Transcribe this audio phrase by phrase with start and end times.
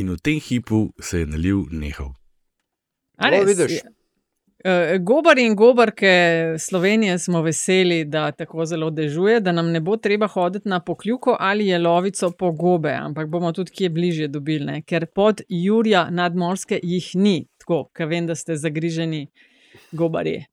[0.00, 2.14] In v tem hipu se je nalil nehal.
[3.20, 3.44] A res?
[3.48, 3.82] vidiš.
[4.64, 6.12] Eh, Gobari in gobarke
[6.58, 11.36] Slovenije smo veseli, da tako zelo dežuje, da nam ne bo treba hoditi na pokljuko
[11.40, 14.82] ali jelovico po gobe, ampak bomo tudi kje bližje dobili, ne?
[14.82, 19.26] ker pod Jurja nadmorske jih ni, tako, ker vem, da ste zagriženi
[19.92, 20.44] gobarji.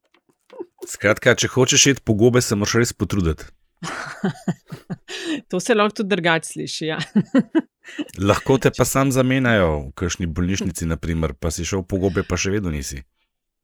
[0.87, 3.43] Skratka, če hočeš iti po gobe, se moraš res potruditi.
[5.51, 6.85] To se lahko tudi drugače sliši.
[6.85, 6.97] Ja.
[8.19, 12.37] Lahko te pa sam zamenjajo v kakšni bolnišnici, naprimer, pa si šel po gobe, pa
[12.37, 13.03] še vedno nisi.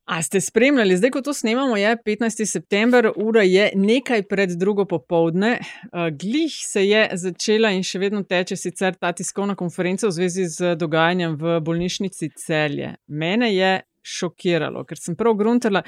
[0.04, 2.46] A ste spremljali, zdaj, ko to snemamo, je 15.
[2.46, 5.60] september, ura je nekaj pred drugo popovdne.
[5.60, 10.50] Uh, glih se je začela in še vedno teče sicer ta tiskovna konferenca v zvezi
[10.52, 12.98] z dogajanjem v bolnišnici celje.
[13.08, 15.86] Mene je šokiralo, ker sem prav gruntala,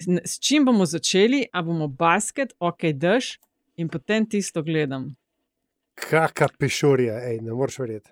[0.00, 3.34] s čim bomo začeli, a bomo basket, ok, dež
[3.76, 5.10] in potem tisto gledam.
[6.08, 8.10] Kaka pišurja, ej, ne moreš verjeti.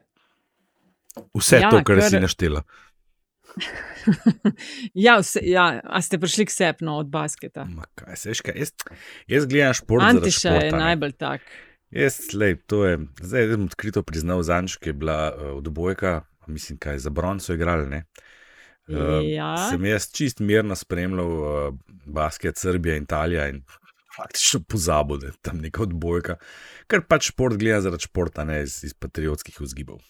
[1.35, 2.63] Vse Ja, to, kar ker- si naštela.
[4.95, 7.65] ja, vse, ja, a ste prišli k sepno od basketa?
[7.65, 8.71] Ma kaj, seš, kaj, jaz,
[9.27, 10.05] jaz gledam šport.
[10.05, 10.83] Antiša je športa, ne.
[10.85, 11.41] najbolj tak.
[11.91, 16.77] Jaz, lej, to je, zdaj bom odkrito priznal, zanč, ki je bila uh, odbojka, mislim,
[16.79, 17.89] kaj za bron so igrali.
[17.89, 18.05] Ne?
[18.89, 19.55] Uh, Ja.
[19.71, 21.75] Sem jaz čist mirno spremljal uh,
[22.07, 23.63] basket Srbija in Italija in
[24.19, 26.39] faktično pozabil, da je tam neka odbojka,
[26.91, 30.03] ker pač šport gleda zaradi športa, ne iz, iz patriotskih vzgibov.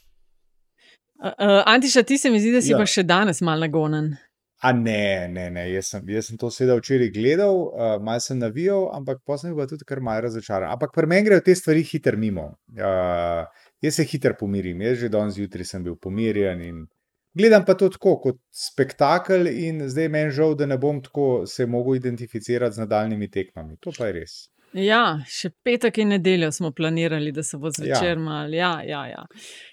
[1.18, 2.78] Uh, uh, Antiša, ti se mi zdi, da si ja.
[2.78, 4.14] Pa še danes mal nagonen.
[4.62, 5.64] A ne, ne, ne.
[5.70, 9.66] Jaz sem, jaz sem to seveda včeraj gledal, uh, malo sem navijal, ampak posebej pa
[9.70, 10.70] tudi kar malo razočaran.
[10.74, 12.48] Ampak pri meni grejo te stvari hiter mimo.
[12.74, 13.46] Uh,
[13.82, 16.86] jaz se hiter pomirim, jaz že danes zjutraj sem bil pomirjen in
[17.34, 21.66] gledam pa to tako kot spektakel in zdaj meni žal, da ne bom tako se
[21.66, 23.76] mogel identificirati z nadaljnimi tekmami.
[23.80, 24.38] To pa je res.
[24.72, 28.18] Ja, še petek in nedeljo smo planirali, da se bo zvečer Ja.
[28.18, 28.52] mal.
[28.52, 29.22] Ja, ja, ja.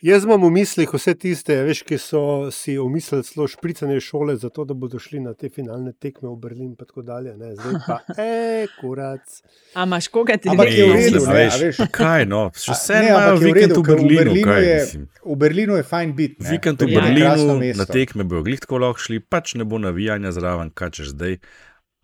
[0.01, 4.63] Jaz imam v mislih vse tiste, veš, ki so si umislili celo špricanje šole, zato
[4.65, 7.35] da bodo šli na te finalne tekme v Berlin in tako dalje.
[7.35, 7.55] Ne.
[7.55, 9.41] Zdaj pa, e, kurac.
[9.73, 11.81] A imaš koga ti Ampak je v ne redu, ne, a veš.
[11.91, 14.45] Kaj no, še vse ne, imajo je v vikend redu, v ker v Berlinu, Berlinu
[14.45, 15.07] kaj je- mislim.
[15.25, 16.37] V Berlinu je fajn biti.
[16.39, 20.31] ne, Vikend v Berlinu, na tekme bojo glih tako lahko šli, pač ne bo navijanja
[20.31, 21.37] zraven, kaj češ zdaj.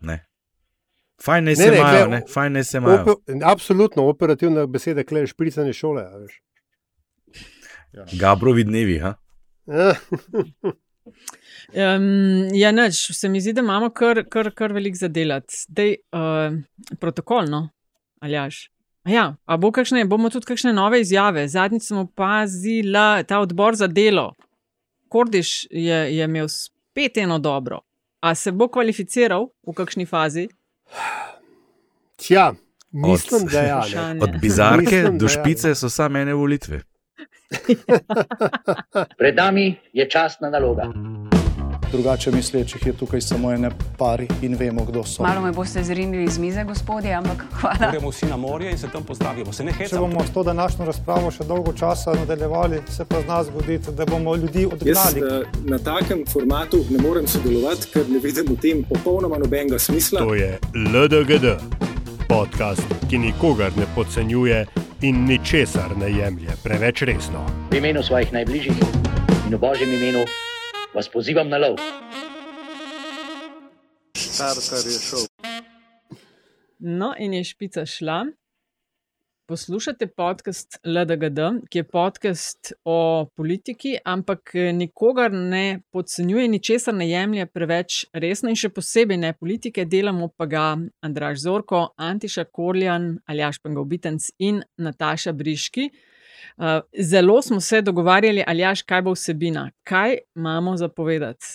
[0.02, 0.20] Ne.
[1.24, 3.02] Fajn Ne, se ne, imajo, ne, fajn naj se imajo.
[3.02, 6.02] Ope, absolutno operativna beseda, klej špricanje šole.
[6.02, 6.40] a veš.
[8.20, 9.14] Gabrovi dnevi, ha?
[11.72, 11.96] Ja.
[11.96, 15.56] Um, ja, neč, se mi zdi, da imamo kar, kar, kar veliko za delati.
[15.68, 16.54] Zdaj, uh,
[17.00, 17.68] protokolno,
[18.20, 18.60] ali jaš.
[19.08, 21.48] Ja, a bo kakšne, bomo tudi kakšne nove izjave.
[21.48, 24.28] Zadnjič sem opazila ta odbor za delo.
[25.10, 27.80] Kordiš je, je imel spet eno dobro.
[28.20, 30.46] A se bo kvalificiral v kakšni fazi?
[32.16, 32.52] Tja,
[32.90, 33.82] mislim, da ja.
[34.14, 34.20] Ne.
[34.22, 35.40] Od bizarke Mislim, do da ja.
[35.40, 36.80] špice so samo ene volitve.
[39.18, 40.82] Pred nami je časna naloga.
[41.92, 45.22] Drugače mislečih je tukaj samo ene pari in vemo, kdo so.
[45.22, 47.90] Malo me boste zrinili iz mize, gospodje, ampak hvala.
[47.90, 49.52] Gremo vsi na morje in se tam pozdravimo.
[49.52, 50.00] Se ne Če hecamo.
[50.02, 54.36] bomo s to današnjo razpravo še dolgo časa nadaljevali, se pa zna zgoditi, da bomo
[54.36, 55.20] ljudi Jaz odgnali.
[55.32, 60.20] eh, na takem formatu ne morem sodelovati, ker ne vidim v tem popolnoma nobenega smisla.
[60.20, 61.56] To je LDGD,
[62.28, 64.66] podcast, ki nikogar ne podcenjuje
[65.02, 67.46] in ničesar ne jemlje preveč resno.
[67.70, 68.76] V imenu svojih najbližjih
[69.46, 70.24] in v božjem imenu
[70.94, 71.76] vas pozivam na lov.
[74.16, 75.26] Starter je šel.
[76.78, 78.26] No, in je špica šla.
[79.46, 81.38] Poslušate podcast LDGD,
[81.70, 88.48] ki je podcast o politiki, ampak eh, nikogar ne podcenjuje, ničesar ne jemlje preveč resno,
[88.48, 89.84] in še posebej ne politike.
[89.84, 90.66] Delamo pa ga
[91.04, 95.90] Andraš Zorko, Antiša Korjan, Aljaš Pengovitenc in Nataša Briški.
[95.90, 96.11] Uh,
[96.98, 101.46] zelo smo se dogovarjali, Aljaš, kaj bo vsebina, kaj imamo za povedati,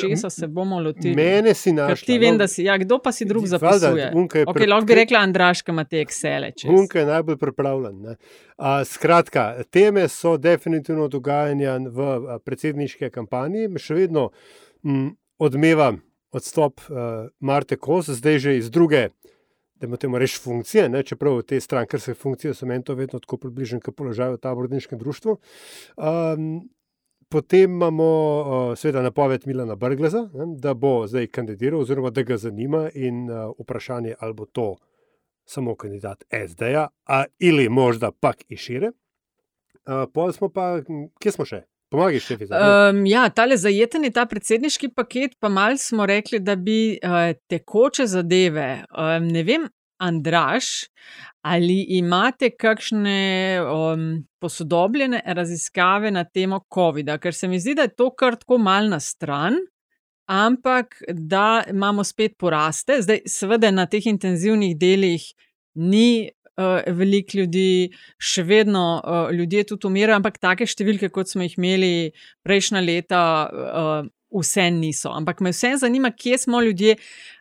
[0.00, 1.14] česa se bomo lotili.
[1.14, 2.06] Mene si našla.
[2.06, 2.38] ti vem, no.
[2.38, 4.10] da si, ja, kdo pa si drug zapisuje?
[4.14, 6.52] Okay, pre- lahko bi rekla Andraš, ki ima te Excele.
[6.68, 8.00] Unka je najbolj pripravljen.
[8.02, 8.16] ne.
[8.56, 13.68] A, skratka, teme so definitivno dogajanja v a, predsedniški kampanji.
[13.78, 14.30] Še vedno
[14.84, 15.92] m, odmeva
[16.34, 19.08] odstop uh, Marte Kos, zdaj že iz druge.
[19.84, 21.02] Da imamo temu reči funkcije, ne?
[21.02, 25.34] čeprav te strankarske funkcije so meni to vedno tako približene, kot položaj v taborniškem društvu.
[25.96, 26.70] Um,
[27.28, 30.46] potem imamo uh, seveda napoved Milana Brgleza, ne?
[30.56, 34.76] da bo zdaj kandidiral, oziroma da ga zanima in uh, vprašanje, ali bo to
[35.44, 38.88] samo kandidat SD-ja ali morda pak i šire.
[38.88, 40.78] Uh, pol smo pa,
[41.20, 41.60] kje smo še?
[41.94, 42.58] Pomagaj, šefica.
[42.58, 42.90] ne?
[42.90, 47.30] Um, ja, tale zajeten je ta predsedniški paket, pa mal smo rekli, da bi uh,
[47.50, 49.68] tekoče zadeve, um, ne vem,
[50.02, 50.88] Andraš,
[51.46, 54.08] ali imate kakšne um,
[54.42, 58.90] posodobljene raziskave na temo COVID-a, ker se mi zdi, da je to kar tako mal
[58.90, 59.60] na stran.
[60.26, 65.26] Ampak da imamo spet poraste, zdaj, seveda, na teh intenzivnih delih
[65.74, 71.46] ni uh, veliko ljudi, še vedno uh, ljudje tudi umirajo, ampak take številke, kot smo
[71.46, 71.92] jih imeli
[72.46, 75.12] prejšnja leta, uh, vse niso.
[75.14, 76.96] Ampak me vse zanima, kje smo ljudje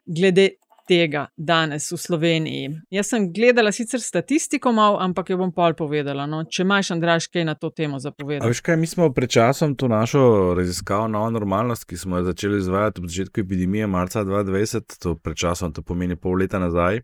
[0.05, 0.49] glede
[0.87, 2.71] tega danes v Sloveniji.
[2.91, 6.25] Jaz sem gledala sicer statistiko, mal, ampak jo bom pol povedala.
[6.29, 6.43] No?
[6.43, 8.49] Če imaš, Andraš, kaj na to temo zapovedati.
[8.51, 12.59] Veš kaj, mi smo pred časom to našo raziskavo Nova normalnost, ki smo jo začeli
[12.59, 17.01] izvajati v začetku epidemije marca 2020, to pred časom, to pomeni pol leta nazaj,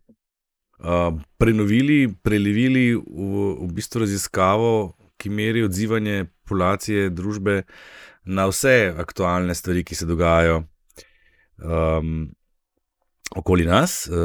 [0.80, 3.04] uh, prenovili, prelevili v,
[3.60, 7.64] v bistvu raziskavo, ki meri odzivanje populacije, družbe
[8.26, 10.64] na vse aktualne stvari, ki se dogajajo.
[11.60, 12.30] Um,
[13.36, 14.16] okoli nas, uh,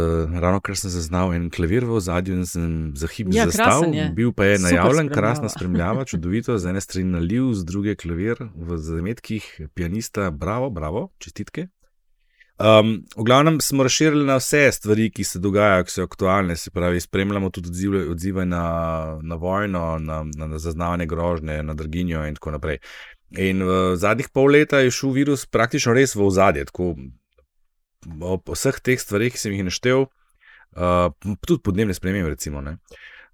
[0.41, 4.33] ravno kar sem zaznal en klavir v zadju in sem za hip Ja, zastavil, bil
[4.33, 9.45] pa je najavljen, krasna spremljava, čudovito, z ene strani naliv, z druge klavir v zametkih,
[9.75, 11.69] pianista, bravo, bravo, čestitke.
[12.59, 16.71] Um, v glavnem smo razširili na vse stvari, ki se dogajajo, ki so aktualne, se
[16.71, 22.23] pravi, spremljamo tudi odzive, odzive na, na vojno, na, na, na zaznavanje grožnje, na draginjo
[22.27, 22.79] in tako naprej.
[23.39, 26.95] In v zadnjih pol leta je šel virus praktično res v ozadje, tako
[28.23, 31.11] ob vseh teh stvareh, ki sem jih naštel, uh,
[31.43, 32.63] tudi podnebne spremembe, recimo.
[32.63, 32.77] Ne,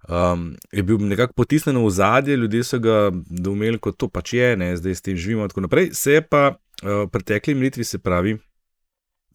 [0.09, 4.55] um, je bil nekako potisnjen v zadje, ljudje so ga doumeli kot to pač je,
[4.57, 5.93] ne, zdaj s tem živimo in tako naprej.
[5.93, 8.39] Se je pa uh, pretekli militvi, se pravi,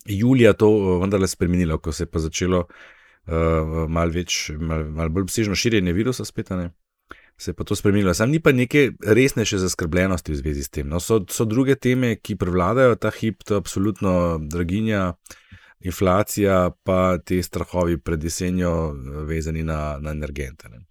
[0.08, 5.08] julija to uh, vendarle spremenilo, ko se je pa začelo uh, malo več, malo mal
[5.08, 6.50] bolj obsežno širjenje virusa spet.
[6.50, 6.70] Ne.
[7.36, 8.14] Se je pa to spremenilo.
[8.14, 10.88] Sam ni pa neke resnejše zaskrbljenosti v zvezi s tem.
[10.88, 15.12] No, so, so druge teme, ki prevladajo ta hip, to je absolutno draginja,
[15.84, 20.68] inflacija, pa ti strahovi pred jesenjo, eh, vezani na, na energente.
[20.72, 20.86] Ne.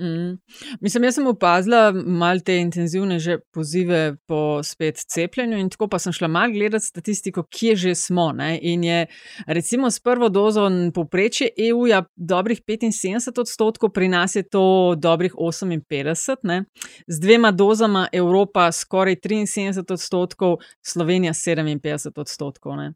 [0.00, 0.38] Mm.
[0.80, 5.98] Mislim, jaz sem opazila malo te intenzivne že pozive po spet cepljenju, in tako pa
[5.98, 8.32] sem šla malo gledati statistiko, kje že smo.
[8.32, 8.58] Ne?
[8.62, 9.06] In je
[9.46, 16.36] recimo s prvo dozo povprečje EU-ja dobrih 75 odstotkov, pri nas je to dobrih 58,
[16.42, 16.64] ne?
[17.06, 22.76] z dvema dozama Evropa skoraj 73 odstotkov, Slovenija 57 odstotkov.
[22.76, 22.92] Ne?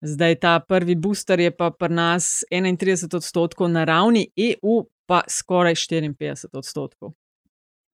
[0.00, 5.74] Zdaj ta prvi booster je pa pri nas 31 odstotkov, na ravni EU pa skoraj
[5.74, 7.14] 54 odstotkov.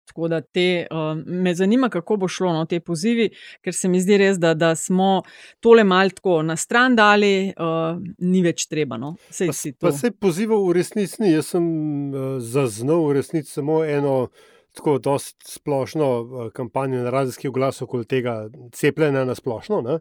[0.09, 3.29] Tako da te, um, me zanima, kako bo šlo no, te pozivi,
[3.61, 5.21] ker se mi zdi res, da, da smo
[5.61, 8.97] tole malo tako na stran dali, uh, ni več treba.
[8.97, 9.13] No.
[9.29, 9.97] Sej Pa to.
[9.97, 11.35] se pozivov v resnici ni.
[11.35, 11.67] Jaz sem
[12.09, 14.15] uh, zaznal v resnici samo eno
[14.73, 18.39] tako dost splošno uh, kampanjo na radijskih oglasih okoli tega
[18.73, 19.81] cepljenja na splošno.
[19.85, 19.99] Ne?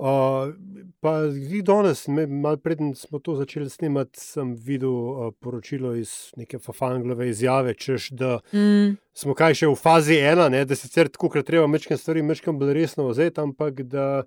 [0.00, 0.54] Uh,
[1.00, 6.58] pa vi danes, malo preden smo to začeli snemati, sem videl uh, poročilo iz neke
[6.58, 8.96] Fafanglove izjave, češ, da Mm.
[9.12, 12.58] smo kaj še v fazi ena, ne, da sicer tako, ker treba mečkam stvari, mečkam
[12.58, 14.22] bolj resno vzeti, ampak da.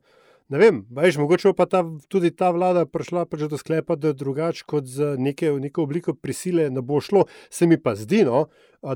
[0.53, 1.79] Ne vem, veš, mogoče pa ta,
[2.13, 6.67] tudi ta vlada prišla pač do sklepa, da drugače kot za neke, neko obliko prisile
[6.69, 7.23] ne bo šlo.
[7.49, 8.43] Se mi pa zdi, no,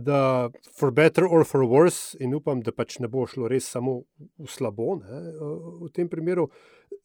[0.06, 4.04] da for better or for worse, in upam, da pač ne bo šlo res samo
[4.38, 5.24] v slabo, ne,
[5.88, 6.52] v tem primeru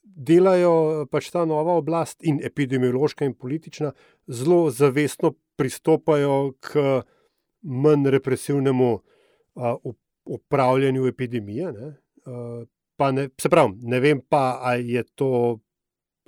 [0.02, 3.94] delajo pač ta nova oblast in epidemiološka in politična
[4.28, 7.00] zelo zavestno pristopajo k
[7.62, 8.92] manj represivnemu
[9.56, 9.96] a, up-
[10.28, 11.72] upravljanju epidemije.
[11.72, 11.94] Ne,
[12.26, 12.64] a,
[13.02, 15.58] pa ne, se pravi, ne vem pa, ali je to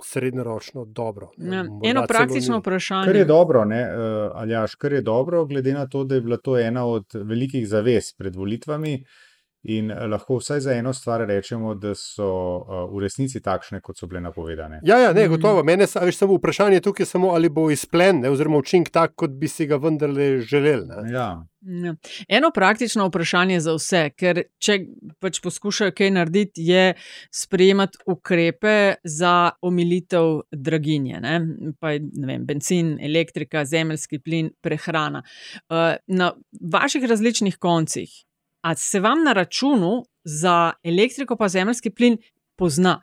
[0.03, 1.29] srednjeročno dobro.
[1.37, 2.59] ne, Ja, morda eno praktično ni.
[2.59, 3.05] vprašanje.
[3.05, 6.37] Kar je dobro, ne, uh, Aljaš, kar je dobro, glede na to, da je bila
[6.37, 8.97] to ena od velikih zavez pred volitvami.
[9.67, 13.97] In eh, lahko vsaj za eno stvar rečemo, da so uh, v resnici takšne, kot
[13.97, 14.81] so bile napovedane.
[14.85, 15.63] Ja, ja, ne, gotovo.
[15.63, 19.33] Mene veš, samo vprašanje tukaj je samo, ali bo izplen, ne, oziroma učink tak, kot
[19.39, 21.11] bi si ga vendarle želeli.
[21.13, 21.29] Ja.
[21.65, 21.95] Ja.
[22.27, 24.77] Eno praktično vprašanje za vse, ker če
[25.19, 26.93] pač poskušajo kaj narediti, je
[27.33, 31.23] sprejemati ukrepe za omilitev draginje.
[31.23, 31.39] Ne?
[31.81, 35.23] Pa ne vem, benzin, elektrika, zemeljski plin, prehrana.
[35.69, 36.31] Uh, Na
[36.61, 38.11] vaših različnih koncih,
[38.65, 42.17] a se vam na računu za elektriko pa zemeljski plin
[42.55, 43.01] pozna?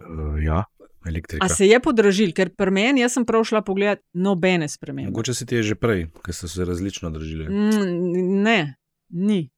[0.00, 0.64] Uh, ja,
[1.06, 1.44] elektrika.
[1.44, 5.10] A se je podražil, ker pri meni, jaz sem prav šla pogledat, nobene spremembe.
[5.10, 7.50] Mogoče se ti je že prej, ker so se različno držali.
[7.52, 8.74] Mm, ne,
[9.08, 9.50] ni.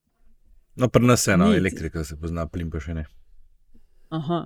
[0.74, 3.06] No, pri nas je ena elektrika, se pozna, plin pa še ne.
[4.10, 4.42] Aha.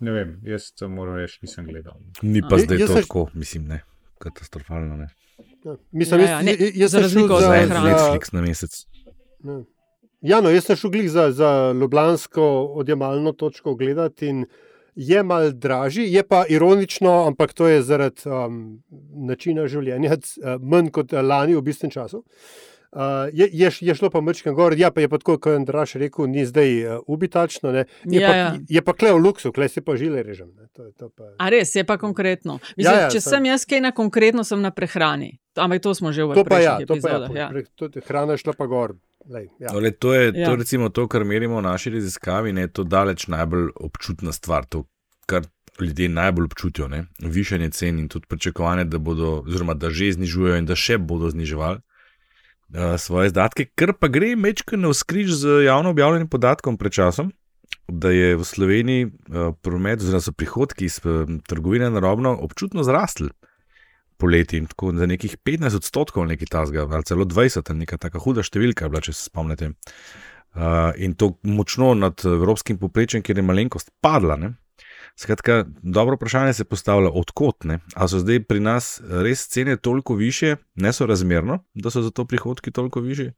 [0.00, 2.00] Ne vem, jaz to moram reči, nisem gledal.
[2.22, 3.82] Ni pa Ja, zdaj jaz to tako, mislim, ne.
[4.18, 5.12] Katastrofalno ne.
[5.64, 7.80] Ja, Mislim, Ja, jaz, ja, ne, jaz, jaz za sem šel razliko od za, Za.
[7.84, 8.86] Netflix na mesec.
[9.46, 9.62] Ja.
[10.26, 12.44] Ja, no, jaz sem šel glih za, za Ljubljansko
[12.80, 14.46] odjemalno točko gledati in
[14.96, 18.80] je mal dražji, je pa ironično, ampak to je zaradi um,
[19.28, 22.22] načina življenja, uh, manj kot lani v bistvu času.
[22.24, 22.75] Uh,
[23.32, 25.94] je, je, je šlo pa mrčkam gor, ja, pa je pa tako, kot je Andraš
[25.94, 27.70] rekel, ni zdaj uh, ubitačno.
[27.70, 28.46] Je, Ja, pa, ja.
[28.68, 30.48] je pa kle v luksu, kle se pa žile režem.
[30.50, 30.68] Ne.
[30.72, 31.24] To, to pa...
[31.36, 32.58] A res je pa konkretno.
[32.72, 35.36] Mislim, Ja, ja, ja, ja, če sem- sem jaz kaj na konkretno, sem na prehrani.
[35.54, 37.30] Ampak to smo že v To pa ja, to pa ja, epizodah.
[37.32, 37.48] Ja.
[37.50, 38.96] pre- to, hrana je šla pa gor.
[39.26, 39.72] Lej, ja.
[39.72, 40.46] No, le, to je Ja.
[40.46, 44.64] to, recimo, to, kar merimo v naši raziskavi, ne, je to daleč najbolj občutna stvar,
[44.64, 44.84] to,
[45.26, 45.42] kar
[45.76, 46.88] ljudje najbolj občutijo.
[46.88, 47.04] Ne.
[47.18, 51.28] Višanje cen in tudi pričakovanje, da bodo, oziroma da že znižujejo in da še bodo
[51.28, 51.95] zniževali uh,
[52.98, 57.32] svoje izdatke, kar pa gre mečko na vzkriž z javno objavljenim podatkom pred časom.
[57.86, 62.82] Da je v Sloveniji uh, promet, oziroma so prihodki iz uh, trgovine na robno občutno
[62.82, 63.30] zrasli
[64.18, 68.22] poleti, in tako za nekih 15 odstotkov, nekaj tasga, ali celo 20, ali neka tako
[68.24, 69.70] huda številka, je bila, če se spomnite.
[70.56, 74.38] Uh, in to močno nad evropskim povprečjem, kjer je malenkost padla.
[74.40, 74.54] Ne?
[75.16, 77.78] Skratka, dobro vprašanje se postavlja, odkot ne.
[77.94, 83.00] Ali so zdaj pri nas res cene toliko više, nesorazmerno, da so zato prihodki toliko
[83.00, 83.32] više?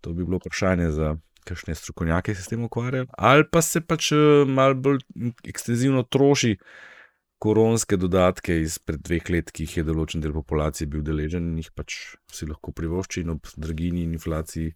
[0.00, 3.06] To bi bilo vprašanje za kakšne strokovnjake, ki se s tem ukvarjajo.
[3.18, 5.02] Ali pa se pač eh, malo bolj
[5.46, 6.56] ekstenzivno troši
[7.38, 11.70] koronske dodatke izpred dveh let, ki jih je določen del populacije bil deležen in jih
[11.76, 14.72] pač si lahko privošči in ob draginji in inflaciji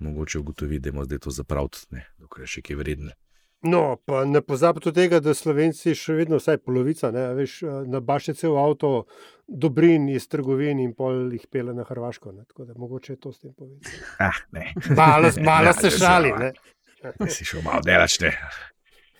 [0.00, 3.14] mogoče ugotovi, da je to zapraviti, ne, dokler je še kaj vredne.
[3.62, 8.32] No, pa ne pozabite tega, da Slovenci še vedno, vsaj polovica, ne, a veš, nabaše
[8.34, 9.04] cel avto
[9.46, 12.32] dobrin iz trgovin in pol jih pele na Hrvaško.
[12.32, 14.00] Ne, tako da mogoče je to s tem povedati.
[14.18, 14.72] Ah, ne.
[14.96, 16.32] Malo, malo Ja, se šali.
[16.32, 16.52] se,
[17.00, 17.30] Ne.
[17.32, 18.32] Si šel malo delač, ne.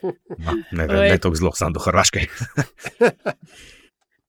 [0.45, 1.09] Ma, ne, ne, Oj.
[1.09, 2.25] ne tako zelo, sam do Hrvaške.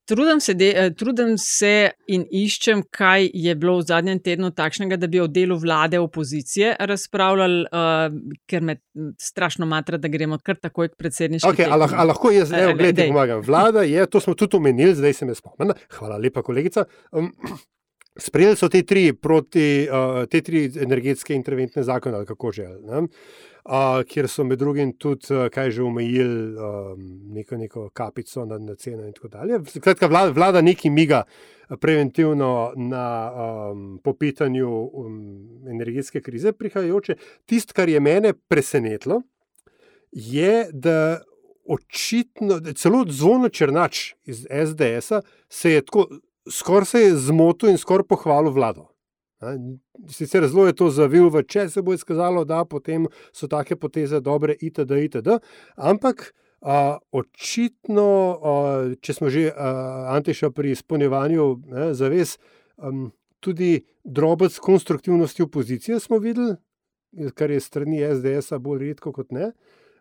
[0.04, 4.96] Trudim se, de, eh, trudim se in iščem, kaj je bilo v zadnjem tednu takšnega,
[4.98, 8.16] da bi o delu vlade opozicije razpravljali, uh,
[8.50, 8.76] ker me
[9.20, 11.48] strašno matra, da gremo kar takoj k predsedniški.
[11.52, 13.06] Okay, a, lah, a lahko jaz, Eh, gledaj, dej.
[13.06, 13.44] ti pomagam.
[13.46, 15.70] Vlada je, to smo tudi omenili, zdaj se me spomnim.
[15.98, 16.84] Hvala lepa, kolegica.
[17.12, 17.30] Um,
[18.26, 22.66] sprejeli so te tri, proti, uh, te tri energetske interventne zakone, ali kako že.
[22.90, 23.06] Ne?
[23.64, 28.58] Uh, kjer so med drugim tudi, uh, kaj že omejili, um, neko, neko kapico na,
[28.58, 29.60] na ceno, in tako dalje.
[29.70, 35.20] Skratka, vlada, vlada neki miga eh, preventivno na um, popitanju um,
[35.70, 37.16] energetske krize prihajajoče.
[37.46, 39.22] Tisto, kar je mene presenetilo,
[40.10, 41.22] je, da
[41.64, 46.08] očitno, da celo zvono Črnač iz SDS-a se je tako,
[46.50, 48.91] skoraj se je zmotil in skoraj pohvalil vlado.
[49.42, 49.56] A,
[50.08, 54.20] Sicer zelo je to zavil, v če se bo izkazalo, da potem so take poteze
[54.20, 55.02] dobre, itd.
[55.08, 55.38] itd.
[55.76, 56.30] Ampak
[56.62, 58.08] a, očitno,
[58.38, 58.52] a,
[59.02, 59.72] če smo že a,
[60.14, 62.38] Antiša pri izpolnjevanju ne, zavez,
[62.78, 63.10] um,
[63.42, 66.54] tudi drobec konstruktivnosti opozicije smo videli,
[67.34, 69.52] kar je strani SDS-a bolj redko kot ne.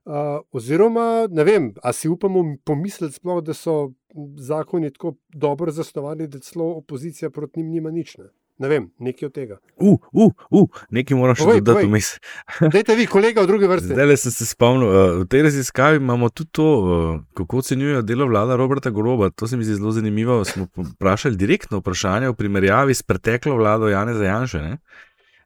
[0.05, 3.91] Uh, oziroma, ne vem, ali si upamo pomisliti, sploh, da so
[4.37, 8.17] zakoni tako dobro zasnovani, da celo opozicija proti njim nima nič.
[8.17, 8.25] Ne,
[8.57, 9.57] ne vem, nekaj od tega.
[9.77, 12.09] Uh, uh, uh, nekaj moram še Povej, dodati vmes.
[12.73, 13.93] Dajte vi, kolega v druge vrste.
[13.93, 18.01] Zdaj le sem se spomnil, uh, v tej raziskavi imamo tudi to, uh, kako ocenjujejo
[18.01, 19.29] delo vlada Roberta Goroba.
[19.37, 20.41] To se mi zdi zelo zanimivo.
[20.49, 20.65] Smo
[20.95, 24.65] vprašali direktno vprašanje v primerjavi s preteklo vlado Janeza Janša.
[24.65, 24.81] Ne?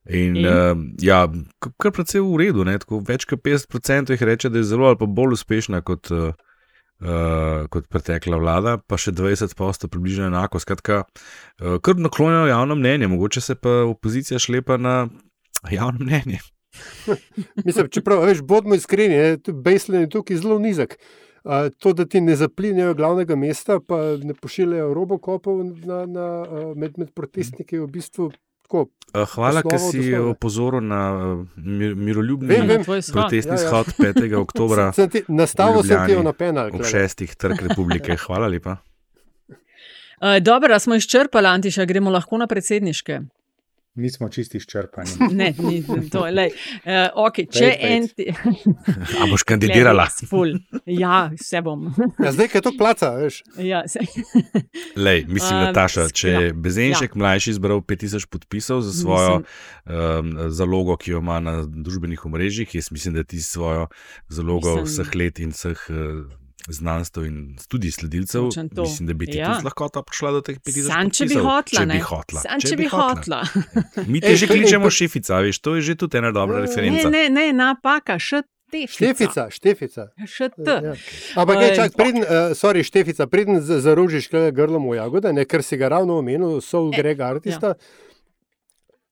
[0.10, 0.46] In, In?
[0.46, 1.26] uh, ja,
[1.82, 2.66] kar precej v redu.
[2.68, 2.78] Ne?
[2.82, 6.36] Tako več kot 50% jih reče, da je zelo ali pa bolj uspešna kot, uh,
[7.02, 10.62] uh, kot pretekla vlada, pa še 20% približno enako.
[10.62, 15.08] Skratka, uh, kar naklonjeno javno mnenje, mogoče se pa opozicija šlepa na
[15.72, 16.44] javno mnenje.
[17.66, 21.00] Mislim, čeprav, veš, bodimo iskreni, ne, baseline je tukaj zelo nizek.
[21.46, 26.26] Uh, to, da ti ne zaplinjajo glavnega mesta, pa ne pošiljajo robokopov na, na,
[26.78, 28.32] med, med protestniki, je v bistvu
[28.66, 28.88] tako.
[29.16, 32.84] Uh, Hvala, od si opozoril na uh, mir, miroljubni Vem, vem.
[32.84, 33.70] Protestni Ja, ja.
[33.70, 34.34] shod 5.
[34.46, 36.74] oktobra Sem ti, nastavil sem ti na penal.
[36.74, 38.18] ob šestih trg republike.
[38.26, 38.82] Hvala lepa.
[40.20, 43.22] Uh, dobro, smo izčrpali, Antiša, gremo lahko na predsedniške.
[43.96, 45.10] Mi smo čisti izčrpani.
[45.32, 46.26] Ne, ni to.
[46.26, 46.52] Lej.
[46.84, 48.08] Uh, okay, če Pejt, en.
[48.08, 48.28] ti-
[49.22, 50.10] A boš kandidirala?
[50.28, 50.52] Ful.
[50.86, 51.86] Ja, vse bom.
[52.20, 53.40] Ja, zdaj, ker to placa, veš.
[53.58, 54.04] Ja, se.
[54.96, 57.20] Lej, mislim, A, Nataša, če je skla- Bezenšek ja.
[57.20, 62.76] mlajši zbral 5000 podpisov za svojo Mislim- um, zalogo, ki jo ima na družbenih omrežjih,
[62.76, 63.88] jaz mislim, da ti svojo
[64.28, 65.96] zalogo Mislim- vseh let in vseh uh,
[66.68, 68.44] znanstv in tudi sledilcev,
[68.76, 69.54] mislim, da bi ti Ja.
[69.54, 71.94] tudi lahko prišla do teh 5000 Sam, če bi hotla, če ne.
[71.94, 72.40] bi hotla.
[72.42, 73.40] Sam, če bi hotla.
[74.08, 76.68] Mi te Ej, že kličemo šefica, veš, to je že tudi ena dobra Ne, Ne,
[76.68, 77.10] referenca.
[77.10, 78.52] ne, ne, napaka, še te.
[78.84, 80.10] Štefica, štefica.
[80.58, 80.76] Te.
[80.82, 80.94] Ja.
[81.36, 85.62] Ampak, ne, čak, preden, uh, sorry, štefica, preden z- zaružiš grlom v jagode, ne, ker
[85.62, 87.76] si ga ravno omenil, Soul E, Greg Artista.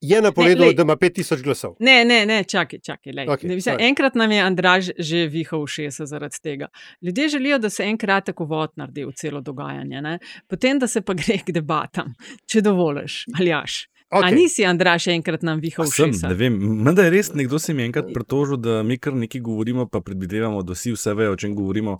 [0.03, 1.75] Je napovedal, da ima 5000 glasov.
[1.79, 3.13] Ne, ne, ne, čakaj, čakaj.
[3.13, 3.27] lej.
[3.29, 3.87] Okej, Ne, mislim, sorry.
[3.87, 6.67] enkrat nam je Andraž že vihal ušesa zaradi tega.
[7.01, 10.19] Ljudje želijo, da se en kratek uvod naredi v celo dogajanje, ne?
[10.47, 12.13] potem da se pa gre k debatam,
[12.45, 13.87] če dovoliš, ali jaš.
[14.11, 14.27] Okay.
[14.27, 16.27] A nisi, Andraž, enkrat nam vihal Sem, ušesa?
[16.27, 19.41] ne vem, menda je res nekdo se mi je enkrat pritožil, da mi kar nekaj
[19.41, 21.95] govorimo, pa predvidevamo, da vsi vse vejo, o čem govorimo.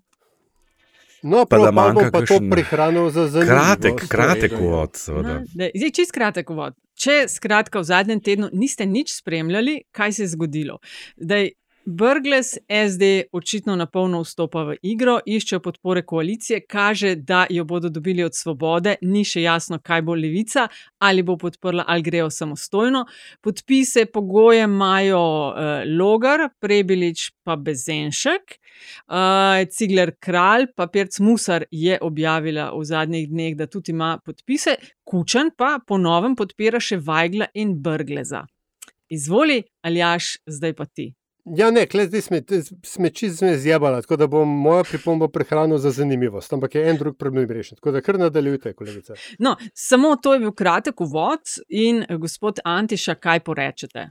[1.24, 3.56] No, Pa da manjka pa to kakšen prihranil za zanimivo.
[3.56, 4.62] Kratek, kratek stvar.
[4.62, 5.34] uvod, seveda.
[5.34, 6.74] No, da- Zdaj, čist kratek uvod.
[6.94, 10.78] Če skratka v zadnjem tednu niste nič spremljali, kaj se je zgodilo.
[11.18, 11.50] Zdaj,
[11.86, 17.90] Brgles SD očitno na polno vstopa v igro, iščejo podpore koalicije, kaže, da jo bodo
[17.90, 20.68] dobili od svobode, ni še jasno, kaj bo levica,
[21.04, 23.04] ali bo podprla, ali grejo samostojno.
[23.44, 28.56] Podpise, pogoje imajo uh, Logar, Prebilič pa Bezenšek.
[29.08, 34.78] Uh, Cigler Kralj, pa Pirc Musar je objavila v zadnjih dneh, da tudi ima podpise,
[35.04, 38.46] Kučan pa ponovem podpira še Vajgla in Brgleza.
[39.14, 41.12] Izvoli, Aljaš, zdaj pa ti.
[41.46, 42.40] Ja, ne, klej zdaj sme,
[42.88, 46.98] sme čisto me zjebala, tako da bom mojo pripombo prehranil za zanimivost, ampak je en
[46.98, 47.76] drug problem rešen.
[47.76, 49.14] Tako da kar nadaljujte, kolegica.
[49.40, 54.10] No, samo to je bil kratek uvod in eh, gospod Antiša, kaj porečete?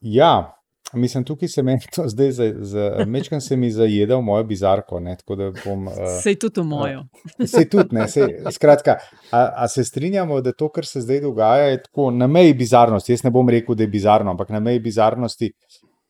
[0.00, 0.54] Ja,
[0.92, 5.00] mislim, tukaj se meni to zdaj, za, za, mečkam se mi zajedel mojo bizarko.
[5.00, 5.16] Ne,
[5.64, 5.86] bom.
[5.86, 7.04] Uh, Sej tudi v mojo.
[7.46, 8.98] Sej tudi, ne, sej, skratka,
[9.30, 13.12] a, a se strinjamo, da to, kar se zdaj dogaja, je tako na meji bizarnosti.
[13.12, 15.52] Jaz ne bom rekel, da je bizarno, ampak na meji bizarnosti.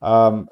[0.01, 0.47] Um,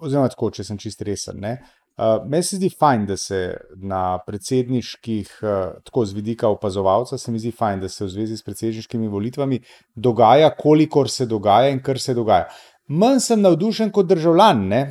[0.00, 1.40] oziroma, tako, če sem čist resen.
[1.44, 1.58] Ne.
[1.94, 3.38] Uh, meni se zdi fajn, da se
[3.78, 8.38] na predsedniških, uh, tako z vidika opazovalca, se mi zdi fajn, da se v zvezi
[8.40, 9.60] s predsedniškimi volitvami
[9.94, 12.48] dogaja, kolikor se dogaja in kar se dogaja.
[12.88, 14.82] Manj sem navdušen kot državljan, ne?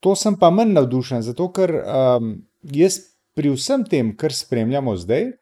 [0.00, 2.30] to sem pa manj navdušen, zato ker um,
[2.62, 3.00] jaz
[3.34, 5.32] pri vsem tem, kar spremljamo zdaj,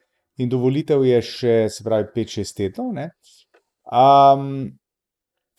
[0.41, 3.11] in dovolitev je še, se pravi, 5-6 tednov, ne,
[3.93, 4.67] um,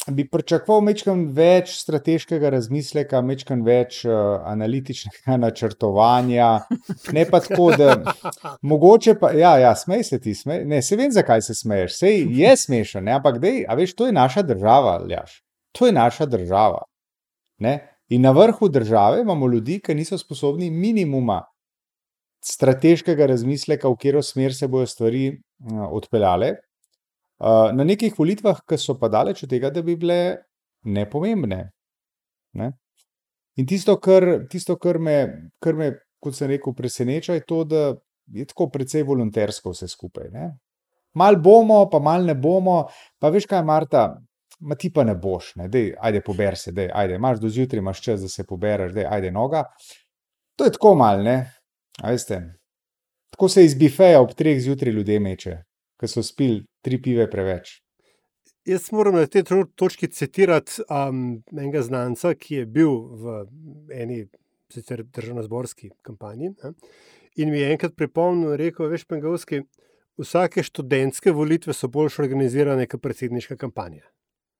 [0.07, 6.51] bi pričakoval mečkam več strateškega razmisleka, mečkam več uh, analitičnega načrtovanja,
[7.13, 7.97] ne pa tako, da
[8.61, 12.23] mogoče pa, ja, ja smej se ti, smej, ne, se vem, zakaj se smeješ, sej
[12.37, 15.41] je smešen, ne, ampak dej, a veš, to je naša država, Ljaš.
[15.77, 16.81] To je naša država.
[17.59, 17.77] Ne?
[18.09, 21.41] In na vrhu države imamo ljudi, ki niso sposobni minimuma
[22.45, 26.53] strateškega razmisleka, v katero smer se bodo stvari uh, odpeljale.
[27.37, 30.19] Uh, na nekih volitvah, ki so pa daleč od tega, da bi bile
[30.85, 31.69] nepomembne.
[32.57, 32.71] Ne?
[33.57, 35.17] In tisto, kar, tisto kar, me,
[35.61, 35.91] kar me,
[36.23, 37.83] kot sem rekel, preseneča, je to, da
[38.33, 40.31] je tako precej volontersko vse skupaj.
[40.33, 40.49] Ne?
[41.17, 42.83] Mal bomo, pa mal ne bomo,
[43.19, 44.07] pa veš kaj, Marta,
[44.59, 47.79] ma ti pa ne boš, ne, dej, ajde, pober se, dej, ajde, imaš do zjutraj,
[47.79, 49.63] imaš čas, da se pobereš, dej, ajde, noga.
[50.57, 51.37] To je tako mal, ne,
[52.01, 52.41] a veste.
[53.33, 55.57] Tako se iz bifeja ob treh zjutraj ljudje meče,
[55.99, 57.77] ker so spili tri pive preveč.
[58.67, 63.37] Jaz moram na tej to- točki citirati um, enega znanca, ki je bil v
[63.93, 64.25] eni
[64.73, 66.73] sicer državno-zborski kampanji ne,
[67.37, 69.61] in mi je enkrat pripomnil, rekel, veš, Pengovski,
[70.17, 74.03] vsake študentske volitve so bolj organizirane kot predsedniška kampanja.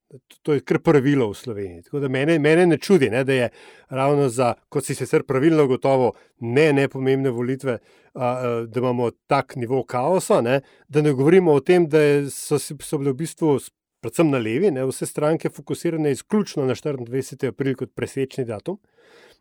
[0.08, 1.82] To- To je kar pravilo v Sloveniji.
[1.82, 3.50] Tako da mene, mene ne čudi, ne, da je
[3.90, 7.78] ravno za, kot si sicer pravilno gotovo, ne nepomembne volitve,
[8.14, 10.42] a, a, da imamo tak nivo kaosa.
[10.42, 13.58] Ne, da ne govorimo o tem, da je- so, so bile v bistvu,
[14.00, 17.48] predvsem na levi, ne, vse stranke fokusirane izključno na 24.
[17.48, 18.80] april kot presečni datum.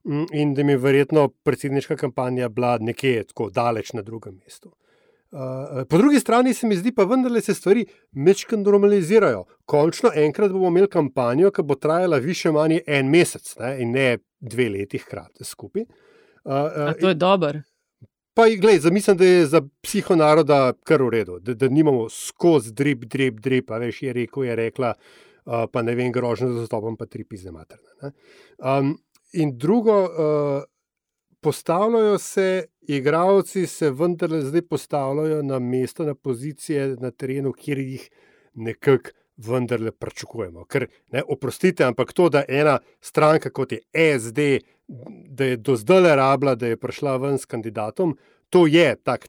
[0.05, 4.72] Mm, In da mi je verjetno predsedniška kampanja bila nekje tako daleč na drugem mestu.
[5.37, 9.44] Uh, po drugi strani se mi zdi, pa vendarle se stvari mečkaj normalizirajo.
[9.68, 14.18] Končno enkrat bomo imeli kampanjo, ki bo trajala više manj en mesec ne, in ne
[14.40, 15.83] dve leti hkrati skupaj.
[16.44, 16.53] Uh,
[16.87, 17.61] A to je dobro.
[18.35, 23.05] Pa, glej, zamislim, da je za psihonaroda kar v redu, da, da nimamo skozi drip,
[23.05, 26.96] drip, drip, a veš, je rekel, je rekla, uh, pa ne vem, grožnjo za zastopom,
[26.96, 27.92] pa tri pizne materne.
[28.03, 28.12] ne.
[28.61, 28.96] Um,
[29.33, 30.64] in drugo, uh,
[31.47, 38.09] postavljajo se, igravci se vendarle zdaj postavljajo na mesto, na pozicije na terenu, kjer jih
[38.55, 40.65] nekako vendarle pričakujemo.
[40.65, 43.79] Ker, ne, oprostite, ampak to, da ena stranka kot je
[44.19, 44.49] SD,
[45.39, 48.17] da je do zdaj rabila, da je prišla ven s kandidatom,
[48.51, 49.29] to je tak.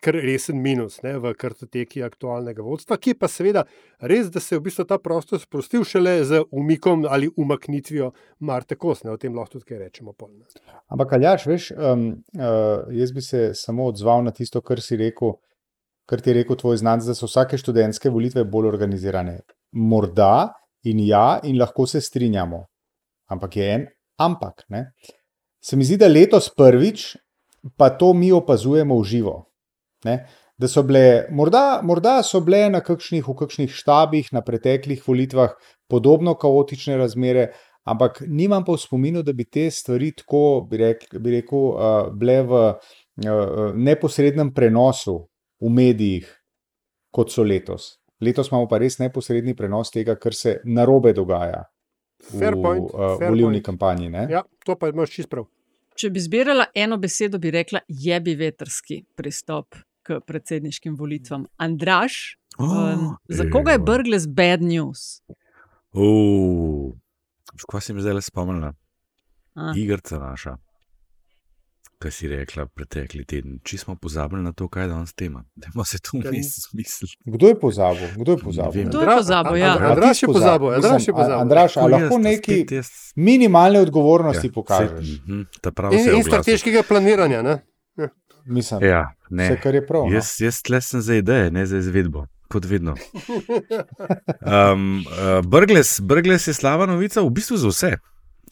[0.00, 3.64] Kar resen minus ne, v kartoteki aktualnega vodstva, ki je pa seveda
[4.00, 8.10] res, da se je v bistvu ta prostor sprostil šele z umikom ali umaknitvijo
[8.40, 9.12] Marte Kosne.
[9.12, 10.16] O tem lahko tudi kaj rečemo.
[10.16, 10.46] Polne.
[10.92, 15.36] Ampak, Aljaš, veš, um, uh, jaz bi se samo odzval na tisto, kar si rekel,
[16.08, 19.40] kar ti je rekel tvoj znanec, da so vsake študentske volitve bolj organizirane.
[19.72, 20.52] Morda
[20.88, 22.64] in ja, in lahko se strinjamo.
[23.32, 23.90] Ampak je en
[24.22, 24.64] ampak.
[24.68, 24.92] Ne?
[25.62, 27.12] Se mi zdi, da letos prvič
[27.76, 29.36] pa to mi opazujemo v živo.
[30.04, 30.26] Ne?
[30.62, 35.56] da so bile, morda, morda so bile na kakšnih, v kakšnih štabih na preteklih volitvah
[35.90, 37.48] podobno kaotične razmere,
[37.88, 42.12] ampak nimam pa v spominu, da bi te stvari tako, bi rekel, bi rekel uh,
[42.14, 45.16] bile v uh, neposrednem prenosu
[45.62, 46.30] v medijih,
[47.10, 47.96] kot so letos.
[48.22, 51.64] Letos imamo pa res neposredni prenos tega, kar se narobe dogaja
[52.22, 53.64] Fair v uh, point.
[53.66, 54.12] kampanji.
[54.14, 54.28] Ne?
[54.30, 55.48] Ja, to pa imaš čist prav.
[56.02, 61.44] Če bi zbirala eno besedo, bi rekla jebi veterski pristop k predsedniškim volitvam.
[61.62, 62.16] Andraš,
[62.58, 63.78] Oh, um, za koga je.
[63.78, 65.22] Brgles bad news?
[65.92, 66.90] Uh,
[67.70, 68.72] Kaj si mi zdaj le spomnila?
[69.76, 70.56] Igrca naša.
[72.02, 73.60] Kaj si rekla pretekli teden?
[73.62, 75.44] Či smo pozabili na to, kaj je danes tema?
[75.54, 77.14] Dajmo se Ja, vmes smisliti.
[77.26, 78.08] Kdo je pozabil?
[78.16, 78.84] Kdo je pozabil?
[78.84, 79.56] Kdo je pozabil?
[79.56, 79.72] Ja.
[79.72, 81.38] Andra- Andraž je pozabil, Andraž je pozabil.
[81.38, 82.66] Andraš, a lahko neki
[83.16, 85.20] minimalne odgovornosti Ja, pokažeš?
[85.20, 87.42] Mhm, ta prav In, se in strateškega planiranja.
[87.42, 87.58] Ne?
[88.44, 89.46] Mislim, Ja, ne.
[89.46, 90.02] vse, kar je prav.
[90.02, 90.12] no.
[90.12, 92.96] Jaz, jaz tle sem za ideje, ne za izvedbo, kot vedno.
[94.42, 97.92] Um, uh, Brgles, Brgles je slaba novica v bistvu za vse.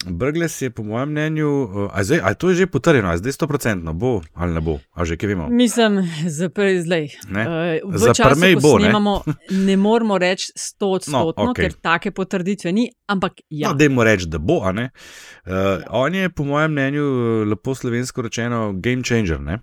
[0.07, 3.33] Brgles je, po mojem mnenju, uh, a, zdaj, a to je že potrjeno, a zdaj
[3.33, 5.49] 100% bo ali ne bo, a že kaj vemo.
[5.49, 7.09] Mislim, za prej zdaj.
[7.29, 7.43] Ne?
[7.83, 8.85] Uh, v Za času, ko bo, ne?
[8.85, 9.15] snemamo,
[9.69, 11.63] ne moramo reči stotodstotno, No, okej.
[11.63, 13.69] ker take potrditve ni, ampak ja.
[13.69, 14.63] No, Dajmo reči, da bo.
[14.65, 14.89] a ne.
[15.45, 15.53] Uh,
[15.91, 19.41] on je, po mojem mnenju, eh, lepo slovensko rečeno, game changer.
[19.41, 19.59] Ne?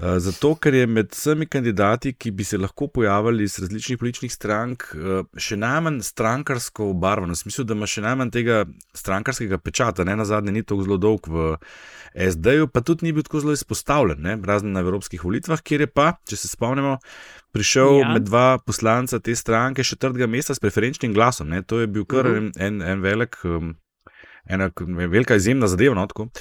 [0.00, 4.32] Uh, zato, ker je med vsemi kandidati, ki bi se lahko pojavili iz različnih političnih
[4.32, 8.62] strank, uh, še najmanj strankarsko obarvan, v smislu, da ima še najmanj tega
[8.96, 11.58] strankarskega pečata, ne na zadnje, ni tako zelo dolg v
[12.16, 14.38] SD-ju, pa tudi ni bil tako zelo izpostavljen, ne?
[14.40, 16.96] razen na evropskih volitvah, kjer je pa, če se spomnimo,
[17.52, 18.08] prišel Ja.
[18.14, 21.52] med dva poslanca te stranke še trdega mesta s preferenčnim glasom.
[21.52, 21.60] Ne?
[21.62, 22.36] To je bil kar Mhm.
[22.36, 23.36] en, en, en velik.
[23.44, 23.76] Um,
[24.50, 26.32] Ena velika izjemna zadeva, no, tako, bom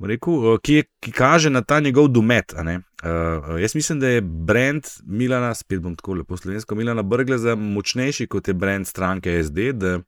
[0.00, 2.54] rekel, eh, ki, je, ki kaže na ta njegov domet.
[2.56, 2.80] a ne.
[3.02, 8.26] Uh, jaz mislim, da je brand Milana, spet bom tako lepo slovensko, Milana Brgleza močnejši
[8.26, 10.02] kot je brand stranke SD, da uh,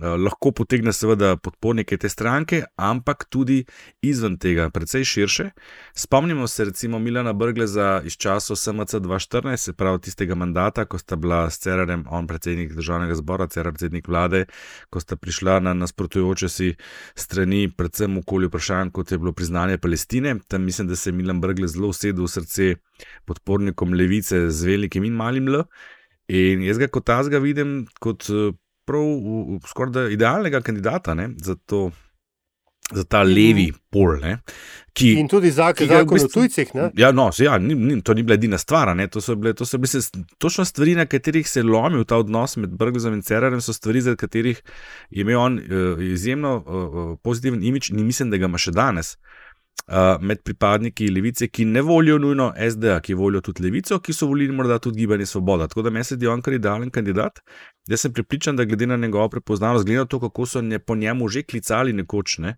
[0.00, 3.64] lahko potegne seveda podpornike te stranke, ampak tudi
[4.02, 5.50] izven tega, precej širše.
[5.94, 11.16] Spomnimo se recimo Milana Brgleza iz časov SMC 2014, se pravi tistega mandata, ko sta
[11.16, 14.44] bila s Cerarjem, on predsednik državnega zbora, Cerar predsednik vlade,
[14.90, 16.74] ko sta prišla na nasprotujoče si
[17.14, 20.36] strani, predvsem okoli vprašanj, kot je bilo priznanje Palestine.
[20.48, 22.74] Tam mislim, da se je Milan Brglez zelo usedel v srce
[23.24, 25.64] podpornikom levice z velikim in malim L.
[26.30, 28.52] In jaz ga kot tazga vidim kot eh,
[28.90, 31.86] prav v- v- skoraj idealnega kandidata ne, za, to,
[32.90, 34.16] za ta levi pol.
[34.18, 34.32] Ne,
[34.92, 36.72] ki, In tudi zak, ki ga v zakon o bistvu- tujcih.
[36.74, 36.88] Ne?
[36.96, 38.90] Ja, no, ja, ni, ni, to ni bila edina stvar.
[38.92, 40.02] ne, To so bile, to so bile se,
[40.38, 44.02] točno stvari, na katerih se je lomil ta odnos med Brglezom in Cerarjem, so stvari,
[44.02, 44.58] zaradi katerih
[45.10, 46.66] je imel on uh, izjemno uh,
[47.20, 49.14] pozitiven imič in mislim, da ga ima še danes.
[49.86, 54.26] Uh, med pripadniki levice, ki ne volijo nujno SD, ki volijo tudi levico, ki so
[54.26, 55.66] volili morda tudi gibanje Svoboda.
[55.66, 57.40] Tako da meni se zdi on kar idealen kandidat.
[57.90, 60.94] Jaz sem pripričan, da glede na njegovo prepoznavnost, glede na to, kako so nje, po
[60.96, 62.56] njemu že klicali nekoč, ne,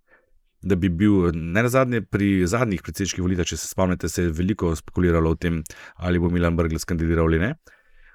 [0.63, 4.35] da bi bil, ne na zadnje, pri zadnjih predsedniških volitvah, če se spomnite, se je
[4.37, 5.63] veliko spekuliralo o tem,
[5.97, 7.55] ali bo Milan Brglez kandidiral ali ne.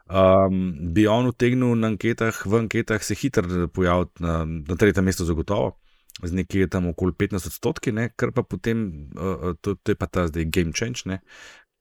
[0.07, 5.25] Um, bi on utegnil na anketah, v anketah se hitro pojaviti na, na tretjem mestu,
[5.27, 5.73] zagotovo,
[6.23, 10.07] z nekje tam okoli 15 odstotki, ne, kar pa potem, uh, to, to je pa
[10.07, 11.19] ta zdaj game change, ne,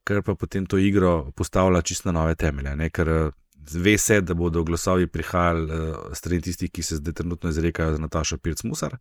[0.09, 2.75] kar pa potem to igro postavlja čisto na nove temelje.
[2.81, 3.35] Ne, ker uh,
[3.75, 7.99] ve se, da bodo glasovi prihajali uh, strani tistih, ki se zdaj trenutno izrekajo za
[7.99, 8.97] Natašo Pirc-Musar.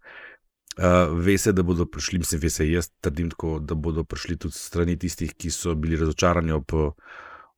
[0.77, 4.37] Uh, ve se, da bodo prišli, mislim, ve se, jaz trdim tako, da bodo prišli
[4.37, 6.91] tudi strani tistih, ki so bili razočarani ob uh,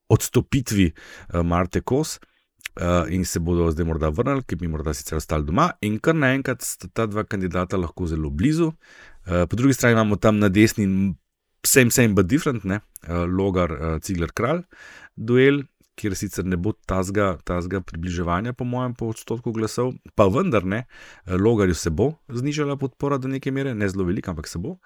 [0.09, 2.19] odstopitvi uh, Marte Kos.
[2.77, 6.13] Uh, in se bodo zdaj morda vrnili, ki bi morda sicer ostali doma, in kar
[6.13, 8.67] naenkrat sta ta dva kandidata lahko zelo blizu.
[9.25, 10.85] Uh, po drugi strani imamo tam na desni,
[11.65, 12.79] same, same, but different, ne?
[13.07, 14.61] uh, Logar, uh, Cigler, Kralj,
[15.15, 15.63] duel,
[15.97, 20.83] kjer sicer ne bo tazga, tazga približevanja, po mojem, po odstotku glasov, pa vendar ne,
[21.27, 24.77] Logarju se bo znižala podpora do neke mere, ne zelo velika, ampak se bo.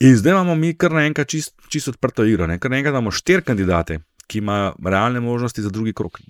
[0.00, 2.58] In zdaj imamo mi kar naenkrat čist, čist odprto igro, ne?
[2.58, 6.20] kar naenkrat imamo štiri kandidate, ki imajo realne možnosti za drugi krok.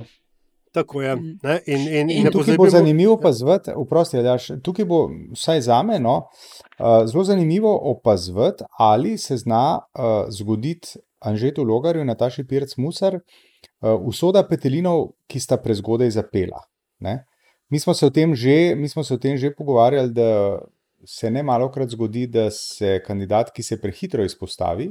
[0.73, 1.17] Tako je.
[1.43, 1.59] Ne?
[1.67, 5.61] In, in, in, In ne tukaj bo pozabimo- zanimivo opazovati, vprosti, Aljaš, tukaj bo vsaj
[5.65, 6.17] za me no,
[6.79, 13.15] uh, zelo zanimivo opazovati, ali se zna uh, zgoditi Anžetu Logarju in Nataši Pirc Musar
[13.17, 13.21] uh,
[13.81, 16.65] usoda petelinov, ki sta prezgodaj zapela.
[17.71, 17.93] Mi smo
[18.35, 20.59] že, mi smo se o tem že pogovarjali, da
[21.07, 24.89] se ne malo krat zgodi, da se kandidat, ki se prehitro izpostavi,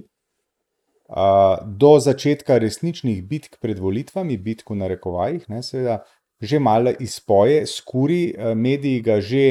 [1.09, 6.03] uh, do začetka resničnih bitk pred volitvami, bitk v narekovajih, ne, seveda,
[6.39, 9.45] že malo izpoje, skuri, uh, mediji ga že,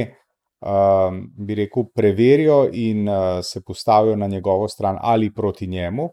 [0.64, 6.04] uh, bi rekel, preverijo in uh, se postavijo na njegovo stran ali proti njemu.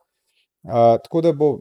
[0.64, 1.60] Uh, tako da bo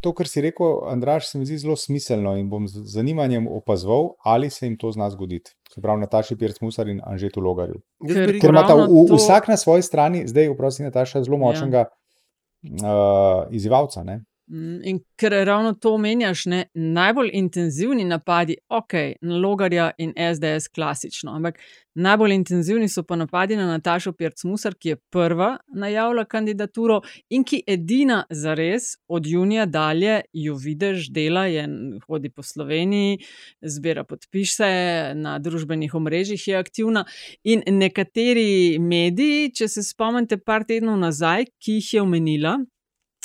[0.00, 4.14] to, kar si rekel, Andraš, se mi zdi zelo smiselno in bom z zanimanjem opazoval,
[4.24, 5.52] ali se jim to zna zgoditi.
[5.74, 7.82] Se pravi, Nataši Pirc-Musar in Anžetu Logarju.
[8.06, 11.40] Ker Ker imata v, v, to- vsak na svoji strani, zdaj, vprosti, Nataša, zelo Ja.
[11.44, 14.02] močnega uh, izzivalca.
[14.04, 14.24] Ne?
[14.50, 21.34] Mm, In ker ravno to omenjaš, ne, najbolj intenzivni napadi, ok, Logarja in SDS klasično,
[21.36, 21.58] ampak
[21.94, 27.60] najbolj intenzivni so pa napadi na Natašo Pirc-Musar, ki je prva najavila kandidaturo in ki
[27.66, 31.66] edina za res od junija dalje jo vidiš, dela je,
[32.06, 33.18] hodi po Sloveniji,
[33.60, 37.04] zbira podpise, na družbenih omrežjih je aktivna.
[37.44, 42.56] In nekateri mediji, če se spomnite, par tednov nazaj, ki jih je omenila,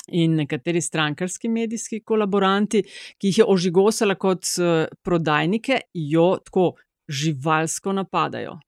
[0.08, 2.82] in nekateri strankarski medijski kolaboranti,
[3.18, 6.72] ki jih je ožigosala kot eh, prodajnike, jo tako
[7.08, 8.58] živalsko napadajo.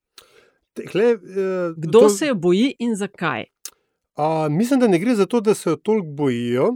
[0.77, 1.21] Tehle, uh,
[1.77, 2.09] Kdo to...
[2.09, 3.45] se jo boji in zakaj?
[4.17, 6.67] Uh, mislim, da ne gre za to, da se jo toliko bojijo.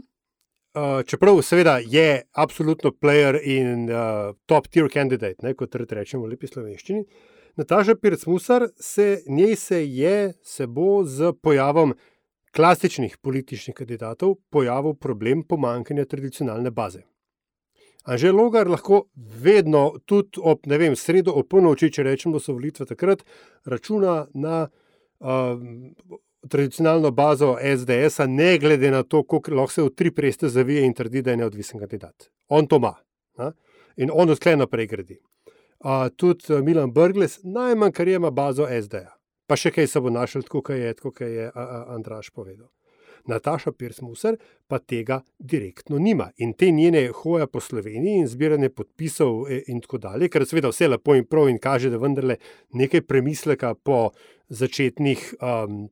[0.75, 6.31] Uh, čeprav, seveda, je absolutno player in uh, top tier candidate, ne, kot rečemo v
[6.31, 7.05] lepi slovenščini.
[7.57, 11.95] Nataša Pirc-Musar se, njej se je, se bo z pojavom
[12.57, 17.03] klasičnih političnih kandidatov pojavil problem pomankanja tradicionalne baze.
[18.05, 22.55] Anže Logar lahko vedno, tudi ob ne vem, sredo ob polnoči, če rečemo, da so
[22.57, 23.25] volitve takrat,
[23.69, 25.61] računa na uh,
[26.49, 30.95] tradicionalno bazo SDS, ne glede na to, kako lahko se v tri preste zavije in
[30.97, 32.31] trdi, da je neodvisen kandidat.
[32.49, 32.95] On to ima
[33.39, 33.53] ne?
[33.97, 35.21] in on odklej naprej gradi.
[35.81, 39.20] Uh, tudi Milan Brgles, najmanj kar ima bazo SD-ja.
[39.51, 42.69] Pa še kaj se bo našel, tako kot je, tako je a, a, Andraš povedal.
[43.27, 44.37] Nataša Pirsmuser
[44.71, 46.29] pa tega direktno nima.
[46.39, 50.71] In te njene hoje po Sloveniji in zbiranje podpisov e, in tako dalje, je seveda
[50.71, 52.37] vse lepo in prav in kaže, da vendarle
[52.73, 54.13] nekaj premisleka po
[54.49, 55.89] začetnih um,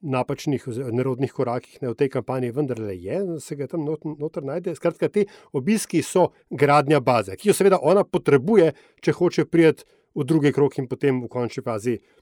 [0.00, 4.74] napačnih, nerodnih korakih ne, v tej kampanji vendarle je, se ga tam not, noter najde.
[4.74, 8.72] Skratka, te obiski so gradnja baze, ki jo seveda ona potrebuje,
[9.04, 9.84] če hoče prijeti
[10.16, 12.19] v drugi krok in potem v končni fazi uh,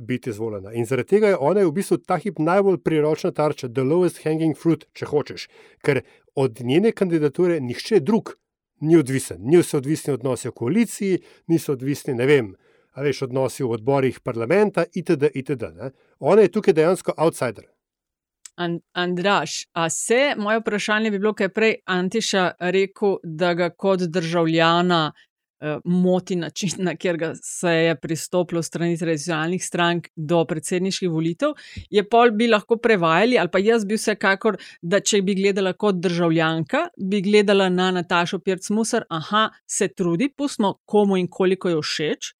[0.00, 0.72] biti izvoljena.
[0.72, 4.56] In zaradi tega je ona v bistvu ta hip najbolj priročna tarča, the lowest hanging
[4.58, 5.48] fruit, če hočeš.
[5.84, 6.02] Ker
[6.34, 8.36] od njene kandidature nihče drug
[8.80, 9.38] ni odvisen.
[9.40, 12.54] Niso odvisni odnosi v koaliciji, niso odvisni, ne vem,
[12.92, 15.30] a veš, odnosi v odborih parlamenta, itd.
[15.34, 15.92] itd.
[16.18, 17.68] Ona je tukaj dejansko outsider.
[18.56, 23.70] An Andraš, a se, moje vprašanje bi bilo, kaj je prej Antiša rekel, da ga
[23.70, 25.12] kot državljana
[25.84, 31.54] moti način, na katerega se je pristopilo strani tradicionalnih strank do predsedniških volitev,
[31.90, 36.00] je pol bi lahko prevajali, ali pa jaz bi vsekakor, da če bi gledala kot
[36.02, 42.32] državljanka, bi gledala na Natašo Pirc-Musar, aha, se trudi, pustimo komu in koliko je všeč.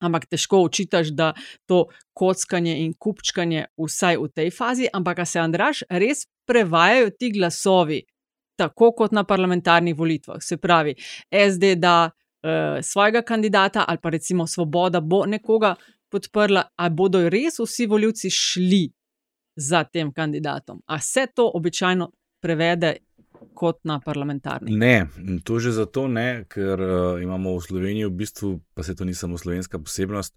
[0.00, 1.34] Ampak težko učitaš, da
[1.68, 8.00] to kockanje in kupčkanje, vsaj v tej fazi, ampak se Andraš res prevajajo ti glasovi,
[8.56, 10.40] tako kot na parlamentarnih volitvah.
[10.40, 10.94] Se pravi,
[11.28, 12.10] SD da
[12.42, 15.74] uh, svojega kandidata ali pa recimo Svoboda bo nekoga
[16.10, 18.90] podprla, ali bodo res vsi voljivci šli
[19.56, 20.82] za tem kandidatom.
[20.86, 22.96] A se to običajno prevede
[23.54, 24.76] kot na parlamentarnih?
[24.76, 25.06] Ne,
[25.44, 29.14] to že zato ne, ker uh, imamo v Sloveniji v bistvu, pa se to ni
[29.14, 30.34] samo slovenska posebnost,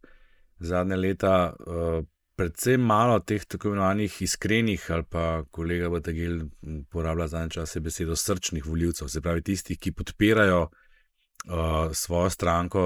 [0.59, 7.49] zadnje leta uh, predvsem malo teh tako imenovanih iskrenih, ali pa kolega Batagil uporablja zadnje
[7.59, 10.82] čase besedo srčnih voljivcev, se pravi tistih, ki podpirajo uh,
[11.93, 12.83] svojo stranko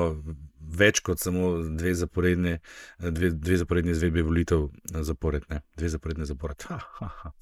[0.67, 2.59] več kot samo dve zaporedne,
[2.99, 6.67] dve, dve zaporedne izvedbe volitev zaporedne, dve zaporedne zapored.
[6.69, 7.33] Ha, ha, ha.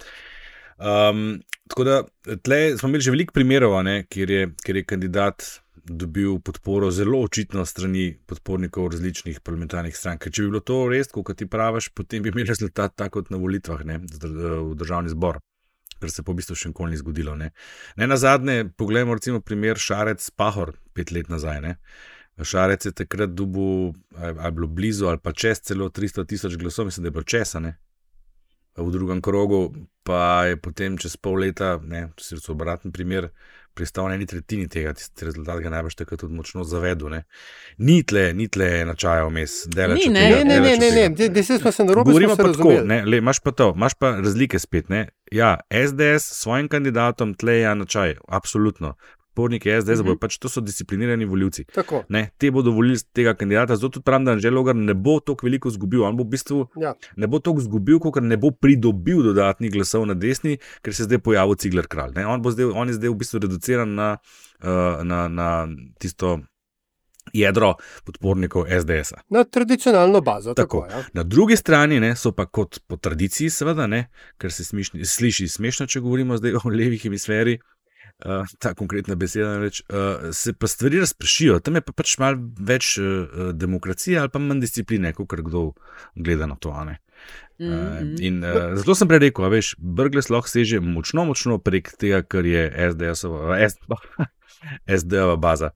[0.75, 1.39] Um,
[1.71, 2.01] tako da
[2.43, 5.45] tle smo imeli že veliko primerov, ne, kjer, je, kjer je kandidat
[5.85, 10.23] dobil podporo zelo očitno strani podpornikov različnih parlamentarnih strank.
[10.23, 13.31] Ker če bi bilo to res, kot ti praviš, potem bi imeli rezultat tako kot
[13.31, 14.33] na volitvah ne, dr-
[14.71, 15.39] v državni zbor.
[16.05, 17.33] Kar se pa v bistvu še nikoli ni zgodilo.
[17.39, 17.49] Ne,
[17.97, 21.61] ne na zadnje, poglejmo recimo primer Šarec Pahor pet let nazaj.
[21.65, 21.79] Ne.
[22.45, 27.07] Šarec je takrat dubu, ali bilo blizu, ali pa čez celo 300 tisoč glasov, mislim,
[27.07, 27.63] da je bilo česa,
[28.75, 29.71] v drugem krogu,
[30.03, 33.29] pa je potem čez pol leta, ne, če se obraten primer,
[33.75, 37.09] pristal na eni tretjini tega, tisti rezultat ga najbrž takrat tudi močno zavedel.
[37.09, 37.23] Ne.
[37.79, 39.99] Ni tle, ni tle načaja vmes, delač.
[39.99, 42.43] Ni, ne, tega, Ne, ne, ne, ne, ne, de- deset smo se narobe Govorimo pa
[42.43, 42.87] tako, razumeli.
[42.87, 44.89] ne, le, imaš pa to, imaš pa razlike spet.
[44.89, 45.03] Ne.
[45.31, 48.93] Ja, SDS s svojim kandidatom tle je načaj, absolutno.
[49.35, 50.05] Podporniki SDS, Mhm.
[50.05, 51.65] bojo pač to so disciplinirani voljivci.
[51.67, 52.03] Tako.
[52.09, 55.43] Ne, te bodo volili tega kandidata, zato tudi pravim, da Anžel Logar ne bo tako
[55.43, 56.03] veliko izgubil.
[56.03, 56.93] On bo v bistvu Ja.
[57.17, 61.07] ne bo toliko izgubil, kot ne bo pridobil dodatnih glasov na desni, ker se je
[61.07, 62.13] zdaj pojavil Cigler kralj.
[62.15, 64.17] Ne, On, zdaj, on je zdaj v bistvu reduciran na,
[64.61, 64.69] uh,
[65.03, 65.67] na, na
[65.99, 66.39] tisto
[67.33, 67.73] jedro
[68.05, 69.19] podpornikov SDS-a.
[69.29, 70.53] Na tradicionalno bazo.
[70.53, 70.81] Tako.
[70.81, 71.03] Tako, ja.
[71.13, 75.47] Na drugi strani ne, so pa kot po tradiciji, seveda, ne, ker se smišni, sliši
[75.49, 77.59] smešno, če govorimo zdaj o levi hemisferi.
[78.23, 82.39] Uh, ta konkretna beseda, reč, uh, se pa stvari razpršijo, tam je pa pač malo
[82.63, 85.65] več uh, demokracije ali pa manj discipline, kot kdo
[86.15, 86.71] gleda na to.
[86.71, 86.95] Mm
[87.59, 88.13] -hmm.
[88.13, 92.21] uh, in uh, zato sem prej rekel, veš, Brgles lahko seže močno, močno prek tega,
[92.21, 93.59] kar je SDS-ova
[94.87, 95.71] SD baza.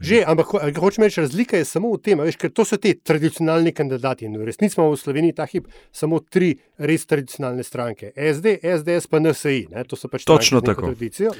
[0.00, 2.94] Že, ampak ho, hočem reči, razlika je samo v tem, veš, ker to so ti
[2.94, 4.24] tradicionalni kandidati.
[4.24, 9.10] In v resnici imamo v Sloveniji ta hip samo tri res tradicionalne stranke: SD, SDS,
[9.10, 9.66] pa NSI.
[9.74, 9.84] Ne?
[9.84, 10.92] To so pač Točno tako.
[10.94, 11.32] Tradicijo,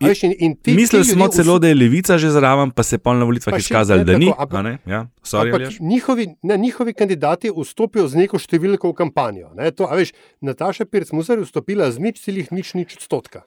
[0.00, 2.96] veš, in, in ti, Mislili ti smo celo, da je levica že zraven, pa se
[2.96, 4.32] je pol na volitvah izkazalo, da ni.
[4.32, 4.78] tako, ampak- ne?
[4.86, 9.52] Ja, sorry, Ampak njihovi, ne, njihovi kandidati vstopijo z neko številko v kampanjo.
[9.54, 13.44] Ne, to, veš, Nataša Pirc Musar je vstopila z nič celih nič nič odstotka.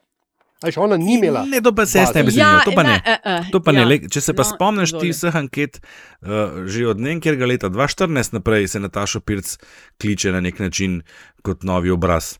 [0.62, 1.44] A Veš, ona ni imela.
[1.44, 2.36] Ne, to pa se jaz ne bi baze.
[2.36, 2.96] zanimalo, to pa ne.
[3.04, 3.80] eh, eh, To pa ne.
[3.80, 3.86] ja.
[3.86, 5.10] Le, če se pa No, spomniš ti izvoli.
[5.12, 5.80] vseh anket,
[6.22, 6.28] uh,
[6.66, 9.56] že od nekega leta 2014 naprej se Nataša Pirc
[9.96, 11.02] kliče na nek način
[11.40, 12.38] kot novi obraz.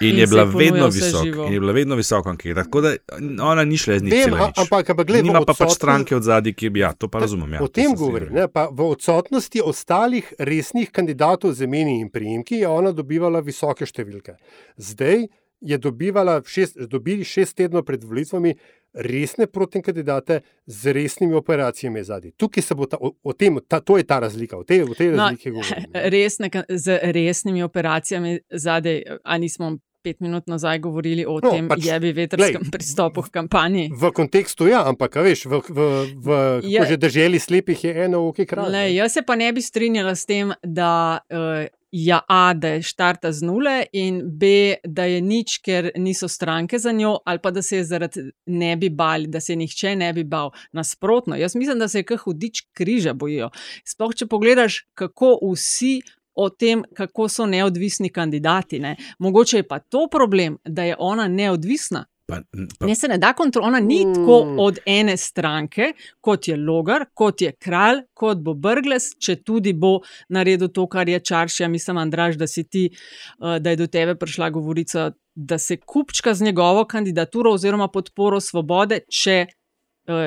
[0.00, 1.44] In, In je bila vedno živo.
[1.44, 2.62] In je bila vedno visoka anketa.
[2.62, 2.94] Tako da
[3.42, 4.12] ona ni šla z nič.
[4.14, 6.80] Vem, a- ampak- ampak glej, v Nima pa pač odsotnosti- stranke od zadaj, ki bi
[6.80, 7.52] ja, to pa razumem.
[7.52, 8.32] Ja, o tem zavedal.
[8.32, 13.84] Ne, pa v odsotnosti ostalih resnih kandidatov z imeni in priimki je ona dobivala visoke
[13.84, 14.40] številke.
[14.78, 15.28] Zdaj
[15.60, 18.54] je dobivala šest, dobili šest tednov pred volitvami
[18.94, 22.30] resne protikandidate z resnimi operacijami zadaj.
[22.30, 24.94] Tukaj se bo ta, o, o tem, ta, to je ta razlika, o tej, o
[24.94, 25.84] tej No, razliki govorim.
[25.94, 26.10] ne.
[26.10, 31.84] resne, z resnimi operacijami zadaj, a nismo pet minut nazaj govorili o No, tem pač,
[31.84, 33.88] jebi vetrskem glej, pristopu k kampanji.
[33.92, 36.28] V kontekstu ja, ampak veš, v, v, v
[36.64, 36.88] Je- ja.
[36.88, 38.72] že državi slepih je eno oke kralj.
[38.72, 42.82] Le, jaz se pa ne bi strinjala s tem, da uh, ja, A, da je
[42.84, 47.50] štarta z nule, in B, da je nič, ker niso stranke za njo, ali pa
[47.50, 50.50] da se je zaradi ne bi bali, da se je nihče ne bi bal.
[50.72, 53.48] Nasprotno, jaz mislim, da se je kar hudič križa bojijo.
[53.84, 55.98] Sploh, če pogledaš, kako vsi.
[56.38, 58.78] O tem, kako so neodvisni kandidati.
[58.78, 58.94] Ne.
[59.18, 62.04] Mogoče je pa to problem, da je ona neodvisna.
[62.28, 62.42] Pa,
[62.78, 64.14] pa, Ne se ne da kontrolirati, ona ni Mm.
[64.14, 69.72] tako od ene stranke, kot je Logar, kot je kralj, kot bo Brgles, če tudi
[69.72, 71.68] bo naredil to, kar je Čaršija.
[71.68, 76.34] Mislim, Andraž, da, si ti, eh, da je do tebe prišla govorica, da se kupčka
[76.34, 79.46] z njegovo kandidaturo oziroma podporo svobode, če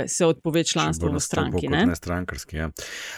[0.07, 1.67] se odpove članstvo v stranki.
[1.67, 1.85] Ne?
[1.85, 2.57] Ne strankarski.
[2.57, 2.69] Ja.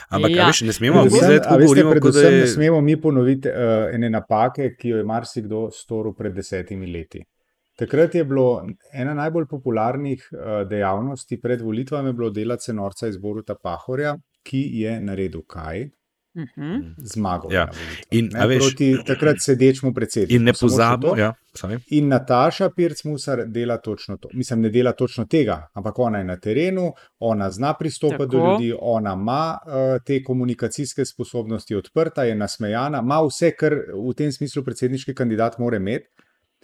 [0.09, 0.47] Ampak Ja.
[0.47, 2.39] veš, ne smemo Predvsem, gledati, a ko veste, govorimo, kot da predvsem je.
[2.39, 3.55] ne smemo mi ponoviti uh,
[3.93, 7.23] ene napake, ki jo je marsikdo storil pred desetimi leti.
[7.75, 13.07] Takrat je bilo ena najbolj popularnih uh, dejavnosti pred volitvami je bilo delati se norca
[13.07, 15.89] iz Boruta Pahorja, ki je naredil kaj?
[16.35, 16.93] Uh -huh.
[16.97, 17.51] Zmagal.
[17.51, 17.69] Ja.
[18.11, 20.35] In, ne, a veš- proti takrat sedečemu predsedniku.
[20.35, 21.79] In ne pozabimo, ja, sorry.
[21.87, 24.29] In Nataša Pirc-Musar dela točno to.
[24.33, 28.73] Mislim, ne dela točno tega, ampak ona je na terenu, ona zna pristopati do ljudi,
[28.81, 29.73] ona ima uh,
[30.05, 33.73] te komunikacijske sposobnosti odprta, je nasmejana, ima vse, kar
[34.09, 36.07] v tem smislu predsedniški kandidat mora imeti.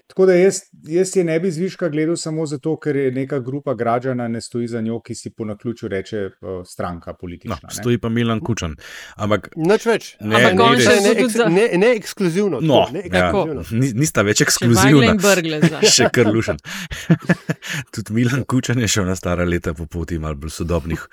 [0.10, 3.74] Tako da jaz, jaz je ne bi zviška gledal samo zato, ker je neka grupa
[3.76, 7.58] građana ne stoji za njo, ki si po naključju reče uh, stranka No, politična.
[7.64, 7.70] ne.
[7.72, 8.76] stoji pa Milan Kučan.
[9.18, 10.16] Ampak Nič več.
[10.20, 12.60] Ne, Ampak še ne, Tudi eks, za- ne, ne ekskluzivno.
[12.62, 13.64] No, to, ne ja, ekskluzivno.
[13.74, 15.14] ni- nista več ekskluzivna.
[15.16, 15.80] Brgleza.
[15.96, 16.58] Še kar lušen.
[17.94, 21.06] Tudi Milan Kučan je šel na stara leta po poti malo bolj sodobnih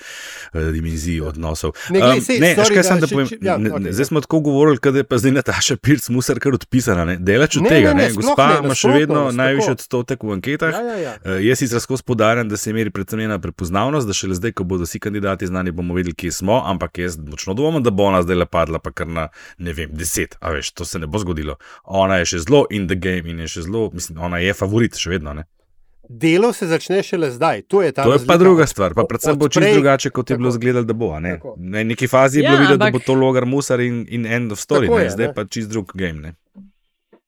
[0.54, 1.72] uh, dimenzij odnosov.
[1.90, 3.26] Ne, glej, Um, sej, ne, veš, sorry, da še- povem.
[3.26, 3.92] če- ja, ne, okej, ne, ja.
[3.92, 7.04] zdaj smo tako govorili, da je pa zdaj Nataša Pirc musar kar odpisana.
[7.04, 7.16] Ne?
[7.18, 9.32] Delač od Ne, tega, ne, ne, ne, gospa ne, ima še vedno tako.
[9.34, 10.72] najvišji odstotek v anketah.
[10.72, 11.12] Ja, ja, ja.
[11.22, 14.64] Uh, jaz si razko spodarjam, da se meri predvsem njena prepoznavnost, da šele zdaj, ko
[14.64, 18.22] bodo vsi kandidati znani, bomo vedeli, kje smo, ampak jaz močno dvomim, da bo ona
[18.22, 20.36] zdaj le padla, pa kar na ne vem, deset.
[20.40, 21.56] A veš, to se ne bo zgodilo.
[21.84, 24.96] Ona je še zelo in the game in je še zelo, mislim, ona je favorit
[24.96, 25.32] še vedno.
[25.32, 25.44] Ne?
[26.08, 27.62] Delo se začne šele zdaj.
[27.64, 28.36] To je, ta To je pa razlika.
[28.38, 30.38] druga stvar, pa predvsem bo čisto odprej- drugače, kot je tako.
[30.38, 31.10] bilo zgledalo, da bo.
[31.10, 31.40] a Ne?
[31.56, 34.24] Na neki fazi je Ja, bilo videti, da bo ampak- to logar musar in, in
[34.24, 35.04] end of story, Tako ne?
[35.04, 35.34] je, zdaj ne.
[35.34, 36.20] pa čist drug game.
[36.20, 36.34] Ne?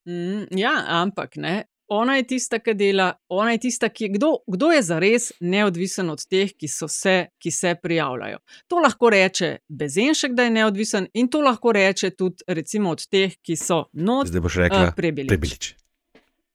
[0.09, 1.65] Mm, ja, ampak ne.
[1.89, 4.09] Ona je tista, ki dela, ona je tista, ki je.
[4.11, 8.39] Kdo, kdo je zares neodvisen od teh, ki, so se, ki se prijavljajo?
[8.69, 13.37] To lahko reče Bezenšek, da je neodvisen, in to lahko reče tudi recimo, od teh,
[13.39, 15.29] ki so not, Zdaj boš rekla, uh, prebilič.
[15.29, 15.71] prebilič.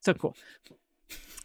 [0.05, 0.33] Tako.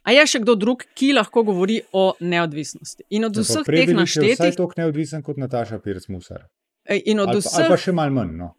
[0.03, 3.05] A je še kdo drug, ki lahko govori o neodvisnosti?
[3.11, 6.45] In od vseh teh Prebilič je Vsaj naštetih, toliko neodvisen kot Nataša Pirc-Musar.
[6.85, 8.37] eh, in od Ali, pa- ali vseh pa še malo manj.
[8.37, 8.55] No.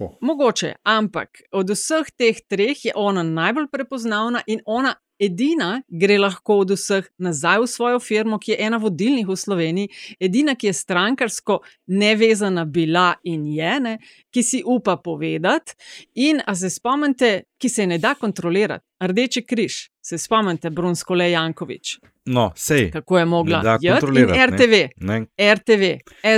[0.00, 0.18] Tako.
[0.20, 6.62] Mogoče, ampak od vseh teh treh je ona najbolj prepoznavna in ona edina gre lahko
[6.64, 9.90] od vseh nazaj v svojo firmo, ki je ena vodilnih v Sloveniji,
[10.20, 13.98] edina, ki je strankarsko nevezana bila in je, ne,
[14.32, 15.76] ki si upa povedati.
[16.14, 19.90] In, a se spomnite, ki se ne da kontrolirati, Rdeči križ.
[20.10, 22.90] Se spomnite, Brunsko Le Jankovič, No, sej.
[22.90, 24.46] kako je mogla Ne kontrolirati, ne.
[24.46, 24.74] RTV.
[24.96, 25.26] Ne.
[25.54, 25.82] RTV,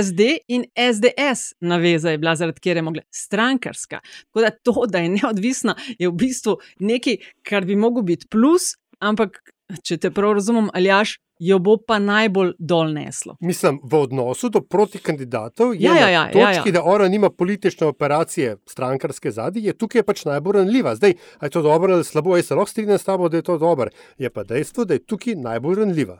[0.03, 3.99] SD in SDS naveza je bila, zaradi kjer je mogla strankarska.
[4.25, 8.75] Tako da to, da je neodvisna, je v bistvu nekaj, kar bi mogel biti plus,
[8.99, 9.41] ampak
[9.83, 11.17] če te prav razumem, Aljaš,
[11.47, 13.37] jo bo pa najbolj dol neslo.
[13.41, 16.71] Mislim, v odnosu do protikandidatov je Ja, ja, ja, ja, ja, točki, ja, ja.
[16.71, 20.95] da ona nima politične operacije strankarske zadnje, je tukaj pač najbolj ranljiva.
[20.95, 23.43] Zdaj, ali je to dobro ali slabo, jaz se lahko strinjam s tabo, da je
[23.43, 23.89] to dobro.
[24.17, 26.19] Je pa dejstvo, da je tukaj najbolj ranljiva.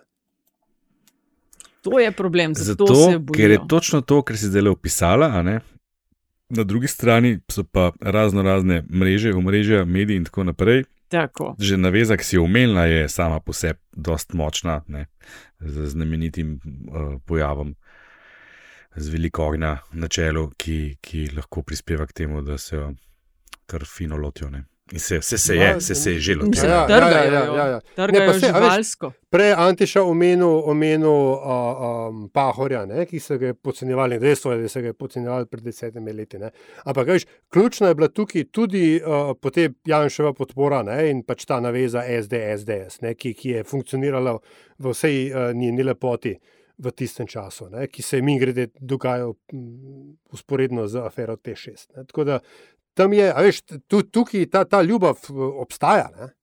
[1.82, 3.52] To je problem, zato, Zato, se ker bojijo.
[3.52, 5.28] je točno to, kar si zdaj opisala.
[5.28, 5.60] a ne.
[6.50, 10.84] Na drugi strani so pa razno razne mreže, omrežja, mediji in tako naprej.
[11.14, 11.56] Tako.
[11.60, 15.06] Že naveza, ki si omenila, je sama po sebi dost močna, ne,
[15.60, 17.76] z znamenitim uh, pojavom,
[18.96, 22.88] z veliko ognja na čelu, ki, ki lahko prispeva k temu, da se jo
[23.70, 24.50] kar fino lotijo.
[24.50, 24.64] Ne.
[24.92, 26.36] In se, se, se je, se, se je že.
[26.36, 27.56] Mislim, Ja, ja, trgajo ja, jo.
[27.56, 27.80] ja, ja.
[27.96, 29.12] Trgajo Ne, pa saj, a veš, živalsko.
[29.30, 31.40] Prej je Antiša omenil, omenil uh,
[32.10, 34.20] um, Pahorja, ne, ki so ga podcenjevali.
[34.20, 36.38] Dejstvo je, da so ga podcenjevali pred desetimi leti.
[36.38, 36.52] Ne.
[36.84, 41.62] Ampak veš, ključna je bila tukaj tudi uh, potem Janševa podpora ne, in pač ta
[41.64, 44.36] naveza SD-SDS, ne, ki, ki je funkcionirala
[44.84, 46.36] v vsej uh, njeni lepoti.
[46.84, 49.36] V tistem času, ne, ki se je mi grede dogajal
[50.34, 51.86] usporedno z afero T6.
[51.96, 52.06] Ne.
[52.10, 52.40] Tako da
[52.94, 56.10] tam je, veš, tu, tukaj ta, ta ljubav eh, obstaja.
[56.18, 56.34] Ne.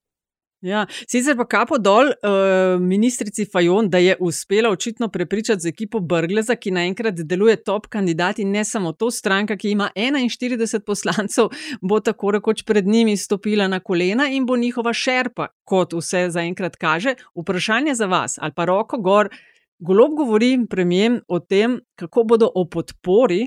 [0.60, 6.00] Ja, sicer pa kapo dol uh, ministrici Fajon, da je uspela očitno prepričati z ekipo
[6.04, 11.48] Brgleza, ki naenkrat deluje top kandidat in ne samo to, stranka, ki ima 41 poslancev,
[11.80, 16.76] bo tako rekoč pred njimi stopila na kolena in bo njihova šerpa, kot vse zaenkrat
[16.76, 17.14] kaže.
[17.34, 19.30] Vprašanje za vas, ali pa roko gor,
[19.78, 23.46] golob govori premijem o tem, kako bodo o podpori.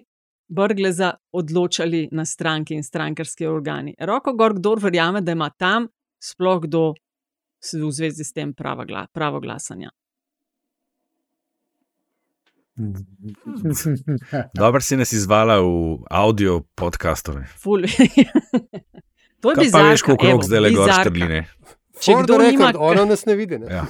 [0.54, 3.96] Brgleza odločali na stranki in strankarski organi.
[4.00, 5.88] Roko gor, kdo verjame, da ima tam
[6.22, 6.94] sploh kdo
[7.74, 9.90] v zvezi s tem prava gla, pravo glasanja.
[14.62, 17.46] Dobro si nas izvala v audio podcastove.
[17.58, 17.82] Ful.
[19.42, 21.46] to je Kaj pa bizarka, veš, koliko rok zdaj le gor štrline?
[22.04, 23.60] Če For kdo, the nima, record, ona nas ne vidi.
[23.62, 23.68] Ne?
[23.70, 23.86] Ja.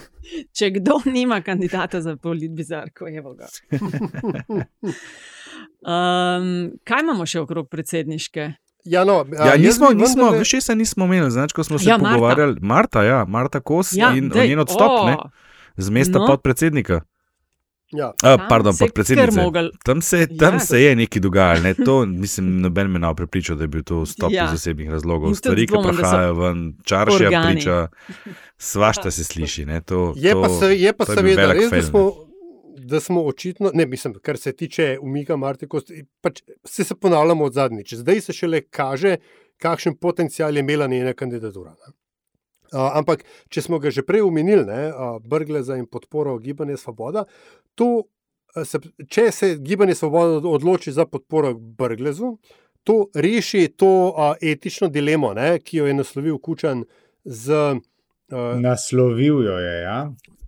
[0.51, 3.47] če kdo nima kandidata za politbizarko, evo ga.
[5.81, 6.47] Um,
[6.83, 8.53] kaj imamo še okrog predsedniške?
[8.85, 11.31] Ja, no, a, Ja, nismo, bi nismo, vendarle- veš, česa nismo imeli.
[11.31, 12.13] Znač, ko smo se Ja, ja, Marta.
[12.13, 15.05] pogovarjali, Marta, ja, Marta Kos Ja, in dej, njen odstop o.
[15.05, 15.17] ne,
[15.77, 16.27] z mesta No.
[16.27, 17.01] podpredsednika.
[17.89, 18.11] Ja.
[18.23, 18.85] A, pardon, se
[19.37, 20.59] mogel- Tam se, tam Ja.
[20.59, 21.61] se je nekaj dogajalo.
[21.61, 21.73] Ne?
[21.75, 24.43] To, mislim, noben me ne prepričal, da je bil to vstop Ja.
[24.43, 24.45] ja.
[24.45, 25.35] iz osebnih razlogov.
[25.35, 27.53] Stvari, ki prihajajo ven, čaršija organi.
[27.53, 27.87] priča,
[28.57, 29.65] svašta se sliši.
[29.65, 29.81] Ne?
[29.81, 31.81] To, Je pa, to, se, je pa to je bil seveda res, da ne.
[31.83, 32.11] smo,
[32.83, 37.45] da smo očitno, ne mislim, kar se tiče umika Marte Kosti, pač se, se ponavljamo
[37.45, 37.93] od zadnjič.
[37.93, 39.17] Zdaj se šele kaže,
[39.57, 41.69] kakšen potencial je imela njena kandidatura.
[41.71, 41.93] Ne.
[42.73, 47.25] Uh, ampak, če smo ga že prej omenili, ne, uh, Brgleza in podporo Gibanja Svoboda,
[47.75, 48.03] to,
[48.65, 52.37] se, če se Gibanje Svoboda odloči za podporo Brglezu,
[52.83, 56.83] to reši to uh, etično dilemo, ne, ki jo je naslovil Kučan
[57.23, 57.53] z.
[58.33, 59.81] Uh, Naslovil jo je.
[59.83, 59.99] Ja?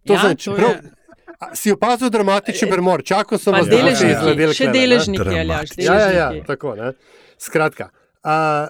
[0.05, 0.91] To Ja, znači, to prav, je-
[1.39, 4.79] a, si opazil dramatičen premor, čakal sem vas, da deležniki, izgledali še klele, ne?
[4.79, 6.47] deležniki, Aljaš, Ja, ja, ja, deležniki.
[6.47, 6.75] tako.
[6.75, 6.91] Ne?
[7.37, 7.89] Skratka,
[8.23, 8.67] a,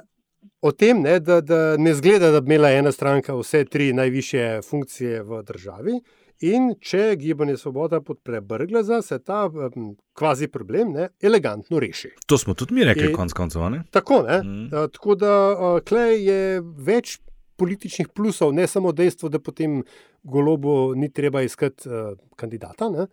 [0.62, 4.62] o tem, ne, da, da ne zgleda, da bi imela ena stranka vse tri najvišje
[4.64, 6.00] funkcije v državi.
[6.42, 12.10] In če gibanje Svoboda podpre Brgleza, se ta um, kvazi problem ne, elegantno reši.
[12.26, 13.64] To smo tudi mi rekli, In- konc koncev.
[13.64, 13.84] a ne?
[13.90, 14.40] Tako, ne?
[14.40, 14.66] Mhm.
[14.66, 16.42] Uh, tako da uh, klej je
[16.78, 17.20] več
[17.58, 19.84] političnih plusov, ne samo dejstvo, da potem
[20.24, 22.90] golobu ni treba iskati uh, kandidata.
[22.90, 23.08] Ne?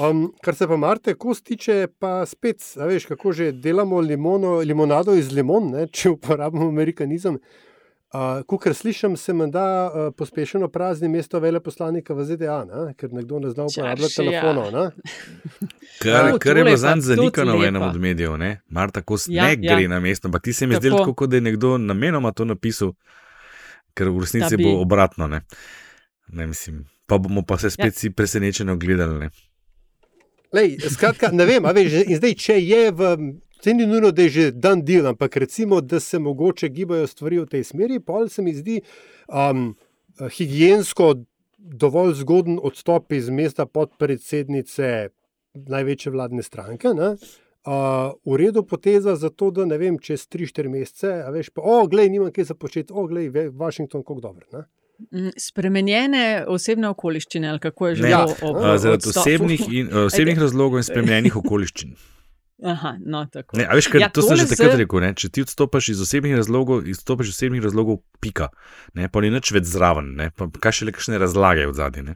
[0.00, 4.58] Um, kar se pa Marte Kos tiče, pa spet, a veš, kako že delamo limono,
[4.64, 5.86] limonado iz limon, ne?
[5.86, 7.38] če uporabimo amerikanizem.
[8.12, 12.94] Uh, Kukor slišim, se menda uh, pospešeno prazni mesto veleposlanika v ZDA, ne?
[12.96, 14.66] ker nekdo ne zna uporabljati telefonov.
[14.72, 14.90] Ne?
[16.02, 16.38] Kar, Ja.
[16.38, 18.60] kar je bilo zanj zanikano v enem od medijev, ne?
[18.68, 19.76] Marta Kos Ja, ja, ne ja.
[19.76, 22.92] gre na mesto, ampak ti se mi tako, kot da je nekdo namenoma to napisal,
[23.94, 25.28] ker v resnici bi- bo obratno.
[25.28, 25.42] Ne?
[26.32, 29.18] Ne, mislim, pa bomo pa se spet vsi presenečeno gledali.
[29.20, 29.30] Ne?
[30.52, 33.16] Lej, skratka, ne vem, a veš, in zdaj, če je v.
[33.62, 37.38] Vse ni nujno, da je že dan del, ampak recimo, da se mogoče gibajo stvari
[37.38, 38.80] v tej smeri, pol se mi zdi
[39.30, 39.76] um,
[40.18, 41.12] higijensko
[41.58, 45.08] dovolj zgoden odstop iz mesta podpredsednice
[45.54, 46.90] največje vladne stranke.
[46.94, 47.14] Ne?
[47.62, 47.72] Uh,
[48.26, 51.86] v redu poteza za to, da ne vem, čez 3-4 mesece, a veš, pa, o,
[51.86, 54.46] glej, nimam kaj za početi, o, glej, Washington, kako dobro.
[54.52, 54.64] Ne?
[55.12, 60.38] Mm, Spremenjene osebne okoliščine, ali kako je že bilo ob a, zaradi osebnih, in, osebnih
[60.38, 61.94] razlogov in spremenjenih okoliščin.
[62.62, 63.56] Aha, no, tako.
[63.58, 65.00] Ne, a veš, kaj, Ja, ja, to sem že takrat z- rekel.
[65.02, 65.10] Ne?
[65.18, 68.50] Če ti odstopiš iz osebnih razlogov, izstopiš iz osebnih razlogov, pika.
[68.94, 69.08] Ne?
[69.10, 70.30] Pa ni nič več zraven, ne?
[70.34, 72.14] pa kaj še le kakšne razlage v zadnji.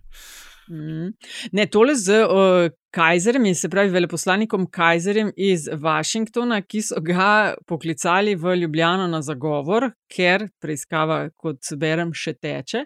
[0.71, 1.13] Mm.
[1.53, 8.35] Ne, tole z uh, Kajzerjem, se pravi veleposlanikom Kajzerjem iz Washingtona, ki so ga poklicali
[8.35, 12.85] v Ljubljano na zagovor, ker preiskava, kot berem, še teče.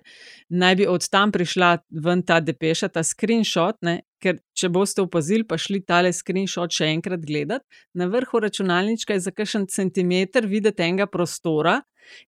[0.50, 5.46] Naj bi od tam prišla ven ta depeša, ta screenshot, ne, ker če boste opazili,
[5.48, 7.64] pa šli tale screenshot še enkrat gledati,
[7.94, 11.80] na vrhu računalnička je za kakšen centimeter videti enega prostora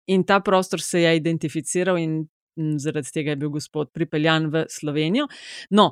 [0.07, 2.21] in ta prostor se je identificiral in
[2.79, 5.27] zaradi tega je bil gospod pripeljan v Slovenijo.
[5.69, 5.91] No,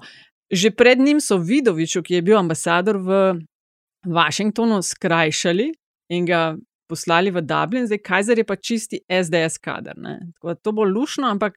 [0.52, 3.20] že pred njim so Vidoviču, ki je bil ambasador v
[4.08, 5.72] Washingtonu, skrajšali
[6.10, 6.58] in ga
[6.90, 9.98] poslali v Dublin, zdaj Kajzer je pa čisti SDS kader.
[9.98, 10.20] ne.
[10.34, 11.54] Tako da To bo lušno, ampak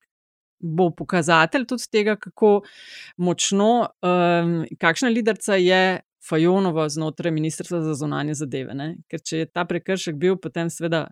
[0.62, 2.62] bo pokazatelj tudi tega, kako
[3.16, 8.74] močno, um, kakšna liderca je Fajonova znotraj Ministrstva za zunanje zadeve.
[8.74, 8.96] Ne?
[9.10, 11.08] Ker če je ta prekršek bil, potem seveda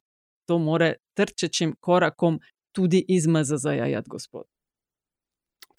[0.47, 2.39] to more trčečim korakom
[2.73, 4.47] tudi iz MZZ-ja, gospod.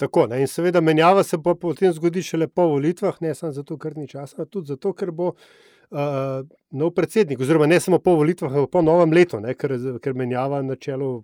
[0.02, 3.78] Tako, ne, in seveda menjava se bo potem zgodi šele po volitvah, ne samo zato,
[3.78, 6.40] ker ni časa, tudi zato, ker bo uh,
[6.72, 10.64] nov predsednik, oziroma ne samo po volitvah, ampak po novem letu, ne, ker, ker menjava
[10.66, 11.20] na čelu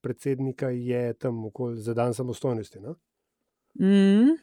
[0.00, 2.78] predsednika je tam okoli za dan samostojnosti.
[2.80, 2.94] Ne.
[3.80, 4.36] Mm.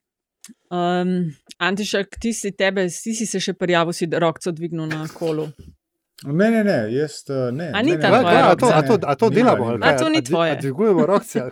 [0.69, 5.47] Um, Antišek, ti si, tebe, ti si se še prijavil, si rokco dvignil na kolu.
[6.25, 7.69] Ne, ne, ne, jaz uh, ne.
[7.69, 9.63] A ni ne, ta ne, Kaj, a to, a to, a to delamo?
[9.65, 9.79] ali?
[9.81, 10.51] A to ni tvoje?
[10.51, 11.39] A dvigujemo roke?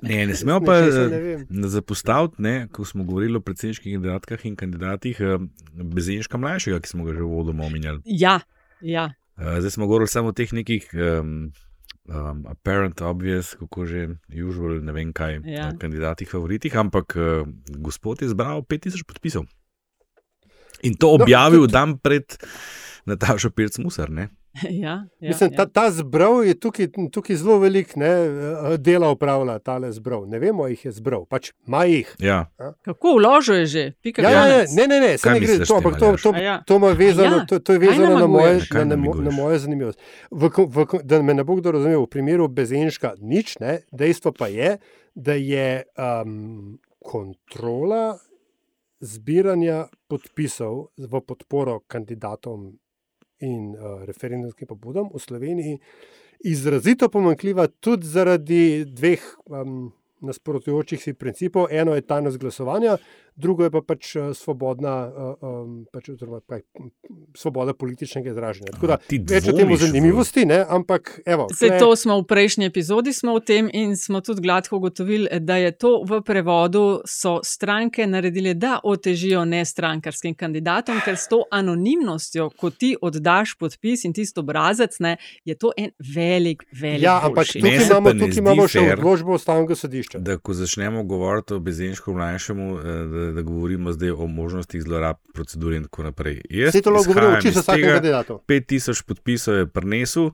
[0.00, 1.46] Ne, ne smemo pa ne vem.
[1.64, 5.38] zapostaviti, ne, ko smo govorili o predsedniških kandidatkah in kandidatih, eh,
[5.74, 7.98] Bezenška mlajšega, ki smo ga že v vodoma omenjali.
[8.06, 8.38] Ja,
[8.80, 9.08] ja.
[9.34, 11.50] Eh, Zdaj smo govorili samo o teh nekih um,
[12.06, 14.06] um, apparent, obvious, kako že
[14.38, 15.72] usual, ne vem kaj, Ja.
[15.74, 17.42] kandidatih, favoritih, ampak uh,
[17.76, 19.50] gospod je zbral 5000 podpisov.
[20.80, 22.38] In to No, objavil tudi- dan pred
[23.08, 24.10] Natašo Pirc Musar.
[24.10, 24.28] Ne?
[24.84, 25.66] ja, ja, Mislim, ta, ja.
[25.66, 30.26] ta zbrav je tukaj, tukaj zelo velik ne, eh, dela upravlja, tale zbrav.
[30.26, 32.14] Ne vemo, jih je zbrav, pač ima jih.
[32.18, 32.46] Ja.
[32.84, 33.84] Kako vložil je že?
[34.02, 36.42] Pika Ja, ja, ja, ne, ne, ne, ne gre misliš to, ampak to, to, A
[36.42, 36.56] ja.
[36.66, 37.46] to vezano, A ja.
[37.46, 40.00] to, to je vezano na moje, na, na, na moje zanimivost.
[40.30, 44.48] V, v, da me ne bo kdo razumel, v primeru Bezenška nič, ne, dejstvo pa
[44.48, 44.78] je,
[45.14, 48.18] da je um, kontrola
[49.00, 52.74] zbiranja podpisov v podporo kandidatom
[53.40, 55.78] in uh, referendumskim pobudam v Sloveniji
[56.40, 61.68] izrazito pomankljiva tudi zaradi dveh um, nasprotujočih si principov.
[61.70, 62.96] Eno je tajnost glasovanja,
[63.38, 64.94] drugo je pa pač eh, svobodna,
[65.40, 66.90] um, pač, oziroma, m,
[67.36, 68.72] svoboda političnega izražanja.
[68.74, 71.46] Tako da Aha, več o tem zanimivosti, ne, ampak evo.
[71.52, 75.56] Vse to smo v prejšnji epizodi smo o tem in smo tudi gladko ugotovili, da
[75.62, 82.50] je to v prevodu so stranke naredile, da otežijo nestrankarskim kandidatom, ker s to anonimnostjo,
[82.58, 87.06] ko ti oddaš podpis in tisto obrazec, ne, je to en velik, velik.
[87.06, 90.22] Ja, ampak tukaj se imamo, ne tukaj imamo še fair, odločbo ustavnega sodišča.
[90.24, 95.16] Da, ko začnemo govoriti o Bezenšku mlajšemu, eh, da, da govorimo zdaj o možnostih zlorab
[95.34, 96.40] procedure in tako naprej.
[96.50, 98.40] Jaz Vse to lahko govorimo izhajam čisto iz vsakem tega, kandidatu.
[98.48, 100.30] 5000 podpisov je prinesel,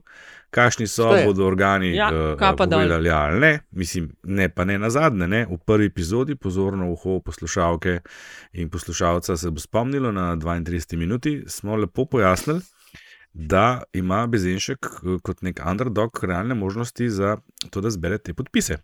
[0.49, 1.25] kakšni so, Šteje.
[1.25, 2.37] bodo organi Ja, dol.
[2.57, 3.59] povedali, ja ali ne.
[3.71, 5.27] Mislim, ne, pa ne na zadnje.
[5.27, 5.45] Ne.
[5.45, 7.99] V prvi epizodi, pozorno uho poslušalke
[8.53, 12.61] in poslušalca se bo spomnilo na 32 minuti, smo lepo pojasnili,
[13.33, 17.37] da ima Bezenšek eh, kot nek underdog realne možnosti za
[17.69, 18.77] to, da zbere te podpise.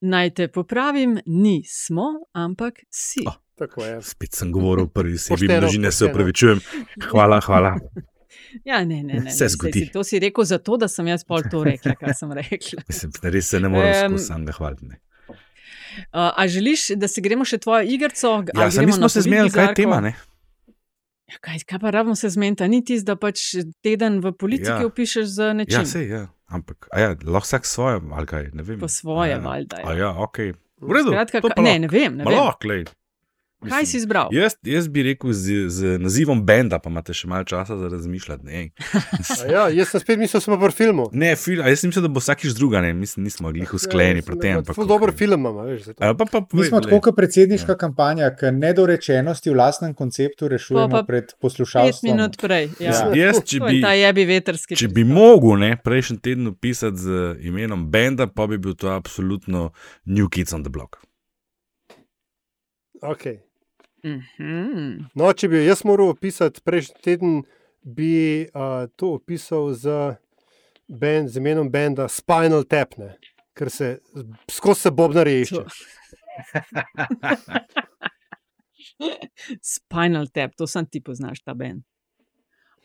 [0.00, 3.24] Naj te popravim, nismo, ampak si.
[3.26, 3.34] Oh.
[3.54, 4.02] Tako je.
[4.02, 6.60] Spet sem govoril prvi sebi množine, se upravičujem.
[7.10, 7.76] Hvala, hvala.
[8.64, 9.30] Ja, ne, ne, ne.
[9.30, 9.80] Se zgodi.
[9.86, 12.82] Si, to si rekel zato, da sem jaz pol to rekla, kar sem rekla.
[12.88, 14.86] Mislim, res se ne morem Em, um, samega hvaliti.
[14.86, 14.98] ne.
[15.30, 18.44] Uh, a želiš, da se gremo še tvojo igrico?
[18.54, 20.00] Ja, sem mi smo se zmenili, kaj je tema.
[20.00, 20.14] Ne?
[21.34, 22.68] Ja, kaj, kaj pa rabimo se zmeniti?
[22.70, 23.42] Ni tisto, da pač
[23.82, 24.86] teden v politiki Ja.
[24.86, 25.80] opišeš z nečim.
[25.80, 26.22] Ja, sej, ja.
[26.46, 28.78] Ampak, ja, lahko vsak svoje, ali kaj, ne vem.
[28.78, 29.40] Po svoje, ja.
[29.42, 29.88] valjda, ja.
[29.90, 30.38] A ja, ok.
[30.84, 32.38] V redu, Skratka, ne, ne vem, ne Ma vem.
[32.38, 32.68] Lahko,
[33.64, 33.72] glej.
[33.72, 34.28] Kaj si izbral?
[34.30, 38.44] Jaz, jaz bi rekel z, z nazivom benda, pa imate še malo časa za razmišljati.
[39.50, 41.08] Ja, jaz sem spet mislil, da smo pri filmu.
[41.12, 44.58] ne fil, jaz mislim, da bo vsakiš druga, ne, mislim, nismo glih usklajeni pri tem.
[44.58, 45.88] ampak Ful dober film imamo, veš.
[45.98, 50.48] A Pa, pa, Mi smo povej, tako kot predsedniška kampanja, ki nedorečenosti v lastnem konceptu
[50.48, 52.12] rešujemo Pa- pa pred Pet poslušalstvom.
[52.12, 52.68] minut prej.
[52.78, 52.92] Ja.
[52.92, 53.14] Ja.
[53.24, 54.76] Jaz, če bi, veterski.
[54.76, 59.72] če bi mogel ne, prejšnji teden pisati z imenom benda, pa bi bil to absolutno
[60.04, 60.98] New Kids on the Block.
[63.02, 63.38] Okay.
[64.04, 65.08] Mhm.
[65.14, 67.38] No, če bi jaz moral opisati prejšnji teden,
[67.84, 70.16] bi uh, to opisal z,
[70.88, 73.14] band, z imenom benda Spinal Tap, ne?
[73.54, 73.98] ker se
[74.50, 75.64] skozi se bobnare išče.
[79.74, 81.84] Spinal Tap, to sem ti poznaš, ta bend.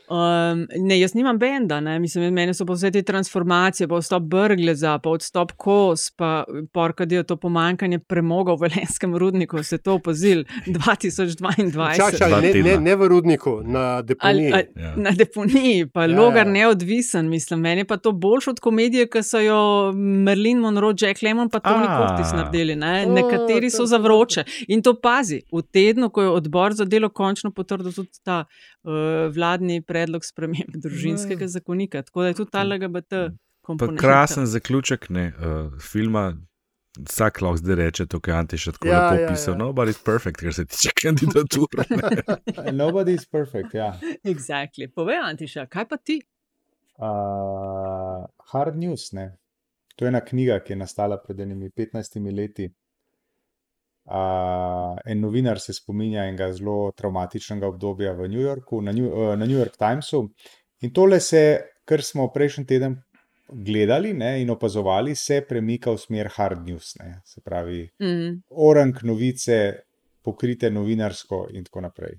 [0.09, 1.99] Um, ne, jaz nimam benda, ne.
[1.99, 6.43] mislim, meni so pa vse te transformacije, pa odstop Brgleza, pa odstop Kos, pa
[6.73, 11.89] porka del to pomankanje premoga v Velenskem rudniku, se to opazil 2022.
[12.01, 14.51] Čakaj, ne, ne, ne v rudniku, na deponiji.
[14.53, 14.95] Ali, ali, ja.
[14.97, 16.53] Na deponiji, pa ja, logar ja.
[16.53, 19.61] neodvisen, mislim, meni pa to boljš od komedije, ki so jo
[19.93, 22.75] Merlin Monroe, Jack Lemon, pa Tony Curtis naredili.
[22.75, 23.05] Ne.
[23.05, 24.43] Nekateri so za vroče.
[24.73, 28.45] In to pazi, v tednu, ko je odbor za delo končno potrdil tudi ta
[29.35, 32.03] vladni predlog sprememb družinskega zakonika.
[32.03, 33.23] Tako da je tudi ta LGBT
[33.61, 33.99] komponent.
[33.99, 36.33] Krasen zaključek ne, uh, filma.
[36.99, 39.53] Vsak lahko zdaj reče, to je Antiš tako ja, lepo opisal.
[39.53, 39.65] Ja, ja.
[39.65, 41.85] Nobody is perfect, kar se tiče kandidature.
[42.83, 43.93] Nobody is perfect, ja.
[44.23, 44.89] Exactly.
[44.95, 46.17] Povej, Antiša, kaj pa ti?
[46.97, 49.37] Uh, hard news, ne.
[49.95, 52.67] To je ena knjiga, ki je nastala pred enimi 15 leti.
[54.09, 59.35] Uh, en novinar se spominja enega zelo traumatičnega obdobja v New Yorku, na New, uh,
[59.37, 60.23] na New York Timesu.
[60.81, 61.43] In tole se,
[61.85, 62.95] kar smo prejšnji teden
[63.53, 66.95] gledali ne, in opazovali, se premika v smer hard news.
[66.99, 68.41] Ne, se pravi, mm.
[68.49, 69.59] orang novice,
[70.25, 72.17] pokrite novinarsko in tako naprej.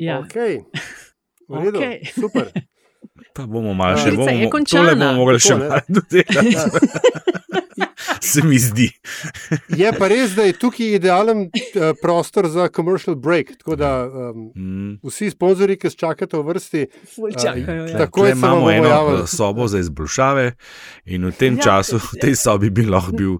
[0.00, 0.34] Ja, ok,
[1.48, 2.00] v redu, okay.
[2.14, 2.48] super.
[3.36, 7.18] Pa bomo malo še, bomo, tole bomo mogli še malo dodelati.
[8.32, 8.90] se mi zdi.
[9.68, 13.56] je pa res, da je tukaj idealen uh, prostor za commercial break.
[13.58, 14.98] Tako da um, mm.
[15.06, 16.86] vsi sponzorji, ki čakate v vrsti,
[17.42, 17.84] čakajo.
[17.84, 19.26] Uh, tako je, imamo eno javili.
[19.26, 20.52] sobo za izboljšave,
[21.04, 23.38] in v tem ja, času, v tej sobi, bi lahko bil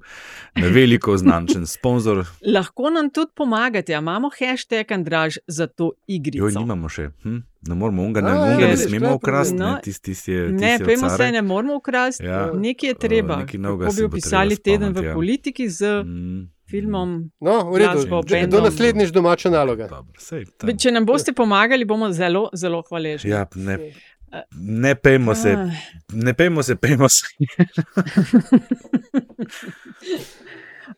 [0.56, 2.24] veliko označen sponzor.
[2.46, 6.46] Lahko nam tudi pomagate, imamo hashtag Andraž za to igro.
[6.46, 7.10] Jo, nimamo še.
[7.22, 7.49] Hm?
[7.68, 9.54] Ne moramo, unga ne, unga ne smemo ukrasti.
[9.54, 12.24] No, ne, tisti, tisti je, tisti ne pojmo se, ne moramo ukrasti.
[12.24, 12.50] Ja.
[12.54, 13.46] Nekaj je treba.
[13.46, 15.14] Kako bi opisali teden v ja.
[15.14, 16.48] politiki z mm.
[16.70, 17.30] filmom?
[17.40, 18.22] No, v redu.
[18.46, 19.88] Do naslednjič domača naloga.
[19.88, 20.44] Dobro, sej,
[20.78, 23.30] Če nam boste pomagali, bomo zelo, zelo hvaležni.
[23.30, 23.78] Ja, ne,
[24.56, 25.70] ne pejmo se, ah.
[26.12, 27.26] ne pejmo se, pejmo se.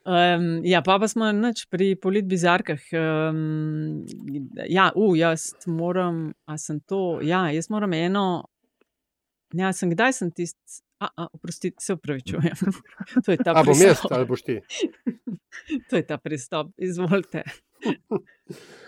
[0.02, 2.80] Um, ja, pa, pa smo noč pri politbizarkah.
[2.98, 4.02] Um,
[4.66, 8.24] ja, uh, jaz moram, a sem to, ja, jaz moram eno.
[9.54, 12.56] Ja, sem kdaj sem tisti, a, a, oprosti, se upravičujem.
[13.24, 13.56] to je ta pristop.
[13.56, 14.58] Ali bom jaz, ali boš ti?
[15.90, 17.44] to je ta pristop, izvolite.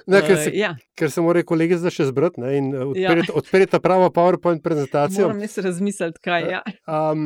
[0.07, 0.75] Ne, ker, se, uh, ja.
[0.95, 3.37] ker se mora kolegi zdaj še zbrati in odpreti ja.
[3.41, 5.31] odperi ta pravo PowerPoint prezentacijo.
[5.31, 6.51] Moram se razmisliti, kaj je.
[6.53, 6.61] Ja.
[6.85, 7.23] Um,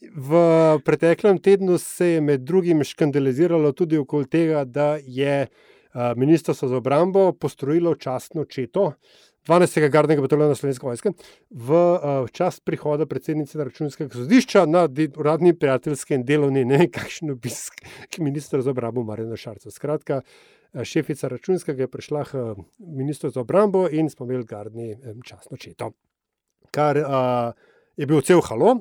[0.00, 0.38] V
[0.84, 5.46] preteklem tednu se je med drugim škandaliziralo tudi okoli tega, da je
[6.16, 8.92] Ministrstvo za obrambo postrojilo častno četo
[9.46, 9.88] 12.
[9.90, 11.10] gardnega bataljona Slovenske vojske
[11.50, 11.76] v
[12.32, 17.80] čast prihoda predsednice računskega sodišča na uradni prijateljski in delovni ne vem kakšen obisk
[18.10, 19.70] k ministru za obrambo Marjana Šarca.
[19.70, 20.20] Skratka,
[20.82, 22.44] šefica računskega je prišla k
[22.78, 25.92] ministru za obrambo in smo imeli gardni častno četo.
[26.70, 27.06] Kar uh,
[27.96, 28.80] je bil cel halo,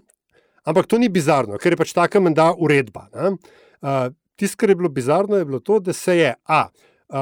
[0.66, 3.08] Ampak to ni bizarno, ker je pač taka menda uredba.
[3.14, 6.68] Uh, Tisto, kar je bilo bizarno, je bilo to, da se je A.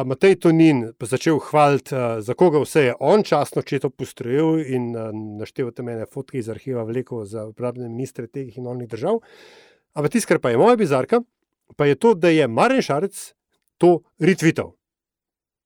[0.05, 4.93] Matej Tonin začel hvaliti, za koga vse je on časno četo postrojil in
[5.37, 9.19] naštel tam ene fotke iz arhiva vleko za uporabne ministre teh in onih držav.
[9.93, 11.21] Ampak tisto, kar pa je moja bizarka,
[11.75, 13.33] pa je to, da je Marjen Šarec
[13.77, 14.71] to retvital.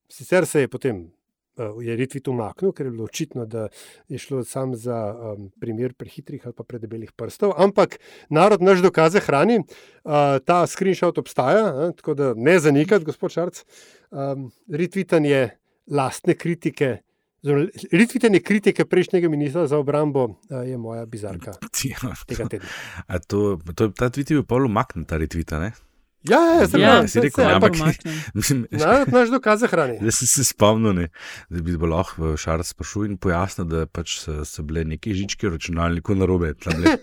[0.09, 1.16] Sicer se je potem uh,
[1.57, 3.67] je Ritvit umaknil, ker je bilo očitno, da
[4.09, 7.53] je šlo sam za um, primer prehitrih ali pa predebelih prstov.
[7.57, 7.99] Ampak
[8.29, 13.63] narod naš dokaze hrani, uh, ta screenshot obstaja, uh, tako da ne zanikati, gospod Šarc.
[14.11, 15.49] Um, Ritvitanje
[15.87, 16.97] lastne kritike.
[17.91, 20.27] Ritvitanje kritike prejšnjega ministra za obrambo
[20.65, 21.53] je moja bizarka.
[22.27, 22.67] Tega tedna.
[23.27, 25.71] To, to, ta tvit je bil pol umaknjen, ta ritvita, ne?
[26.29, 27.75] Ja, ja, ja, ja, ja si rekel, ampak
[29.07, 30.05] imaš dokaz za hranjenje.
[30.05, 31.07] Jaz sem se spomnil, ne,
[31.49, 35.55] da bi lahko šar sprašil in pojasnil, da pač so, so bile neke žičke v
[35.57, 36.53] računalniku na robe,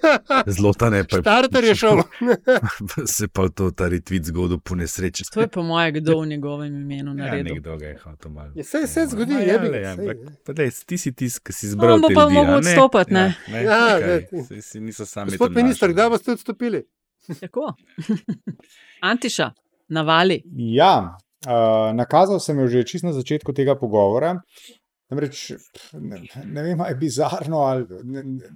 [0.57, 1.05] zelo tane.
[1.09, 2.03] Starter je šel.
[3.17, 5.27] se pa to ta retweet zgodil po nesreči.
[5.33, 7.55] To je po mojem, kdo v njegovem imenu ja, naredil.
[7.55, 8.53] Ja, nekdo ga je hotel malo.
[8.55, 9.77] Je se vse zgodi, je bilo.
[9.77, 9.97] Ja,
[10.87, 11.99] ti si tisk, ki si zbral.
[12.01, 13.35] No, pa bomo odstopati, ne?
[13.49, 13.99] Ja,
[14.81, 15.31] niso sami.
[15.31, 16.85] Gospod minister, kdaj boste odstopili?
[17.41, 17.73] Tako.
[19.01, 19.51] Antiša,
[19.89, 20.43] navali.
[20.55, 21.17] Ja,
[21.47, 24.39] uh, nakazal sem jo že čisto na začetku tega pogovora.
[25.13, 25.53] Namreč,
[25.93, 27.85] ne, ne vem, je bizarno ali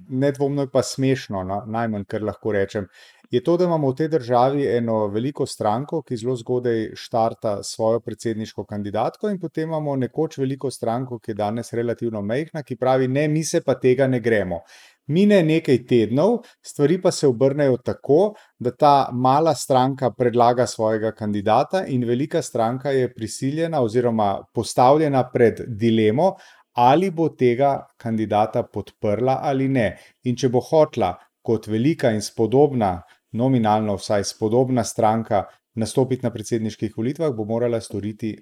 [0.09, 2.87] nedvomno je pa smešno, no, najmanj, kar lahko rečem.
[3.31, 8.01] Je to, da imamo v tej državi eno veliko stranko, ki zelo zgodaj štarta svojo
[8.01, 13.09] predsedniško kandidatko, in potem imamo nekoč veliko stranko, ki je danes relativno mehna, ki pravi:
[13.09, 14.63] Ne, mi se pa tega ne gremo.
[15.09, 21.87] Mine nekaj tednov, stvari pa se obrnejo tako, da ta mala stranka predlaga svojega kandidata,
[21.87, 26.35] in velika stranka je prisiljena oziroma postavljena pred dilemo,
[26.73, 29.97] ali bo tega kandidata podprla ali ne.
[30.25, 32.99] In če bo hotla kot velika in spodobna,
[33.33, 35.45] nominalno vsaj spodobna stranka,
[35.75, 38.37] nastopiti na predsedniških volitvah, bo morala storiti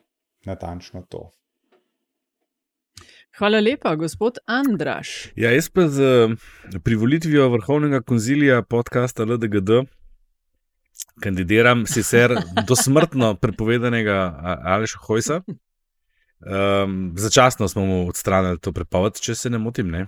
[0.46, 1.30] natančno to.
[3.36, 5.08] Hvala lepa, gospod Andraš.
[5.36, 6.28] Ja, jaz pa z
[6.84, 9.68] privolitvijo vrhovnega konzilija podcasta LDGD
[11.20, 12.32] kandidiram sicer
[12.68, 15.40] do smrtno prepovedanega Aleša Hojsa.
[15.44, 19.90] Um, začasno smo mu odstranili to prepoved, če se ne motim.
[19.90, 20.06] Ne?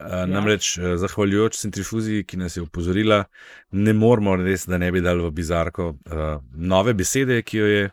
[0.00, 0.24] Ja.
[0.26, 3.24] Namreč, zahvaljujoč centrifuziji, ki nas je upozorila,
[3.70, 6.24] ne moramo res, da ne bi dali v bizarko uh,
[6.56, 7.86] nove besede, ki jo je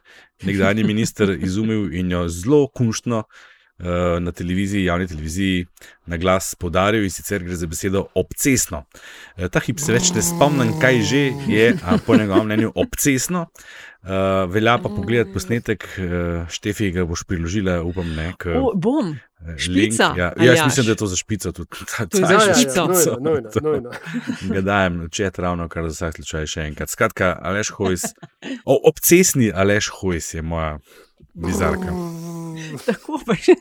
[0.47, 3.55] nekdanji minister izumil in jo zelo kunštno uh, Eh,
[4.19, 5.65] na televiziji, javni televiziji,
[6.05, 8.83] na glas podaril in sicer gre za besedo obcesno.
[9.35, 11.67] Eh, ta hip se več ne spomnim, kaj že je,
[12.05, 13.47] po njegovem mnenju, obcesno.
[14.07, 18.29] Uh, velja pa pogledati posnetek, uh, Štefi ga boš priložila, upam, ne.
[18.39, 19.09] K, o, bom,
[19.59, 20.13] špica.
[20.15, 21.51] Ja, ja, jaz mislim, da je to za špico.
[21.51, 21.67] Tudi,
[22.13, 22.85] to je za špico.
[24.53, 26.93] Ga dajem čet ravno, kar za vsak slučaj še enkrat.
[26.93, 28.05] Skratka, Aleš Hojs,
[28.71, 30.77] o, obcesni Aleš Hojs je moja
[31.37, 31.93] bizarka.
[32.87, 33.55] Tako pa že.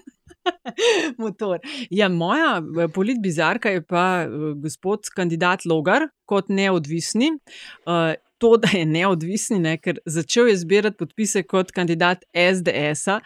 [1.23, 1.59] Motor.
[1.91, 7.33] Ja, moja eh, politbizarka je pa eh, gospod kandidat Logar kot neodvisni.
[7.87, 13.21] Uh, to, da je neodvisni, ne, ker začel je zbirati podpise kot kandidat SDS-a.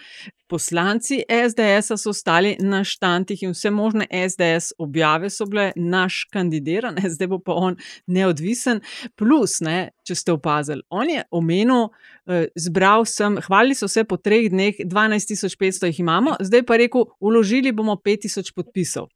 [0.50, 6.98] Poslanci SDS-a so stali na štantih in vse možne SDS objave so bile naš kandidiran,
[7.14, 8.82] zdaj bo pa on neodvisen.
[9.18, 11.88] Plus, ne, če ste opazili, on je omenil,
[12.26, 17.06] eh, zbral sem, hvalili so se po treh dneh, 12.500 jih imamo, zdaj pa rekel,
[17.20, 19.10] uložili bomo 5.000 podpisov.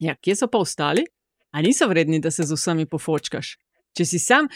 [0.00, 1.04] Ja, kje so pa ostali?
[1.54, 3.56] A niso vredni, da se z vsemi pofočkaš?
[3.94, 4.48] Če si sam,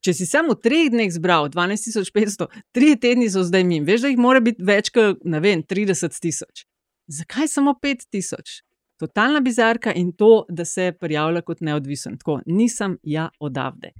[0.00, 4.12] če si samo v treh dneh zbral 12.500, tri tedni so zdaj mi, veš, da
[4.12, 6.66] jih mora biti več kot 30.000.
[7.10, 8.60] Zakaj samo 5.000?
[9.00, 12.18] Totalna bizarka in to, da se prijavlja kot neodvisen.
[12.20, 13.94] Tako, nisem ja odavde.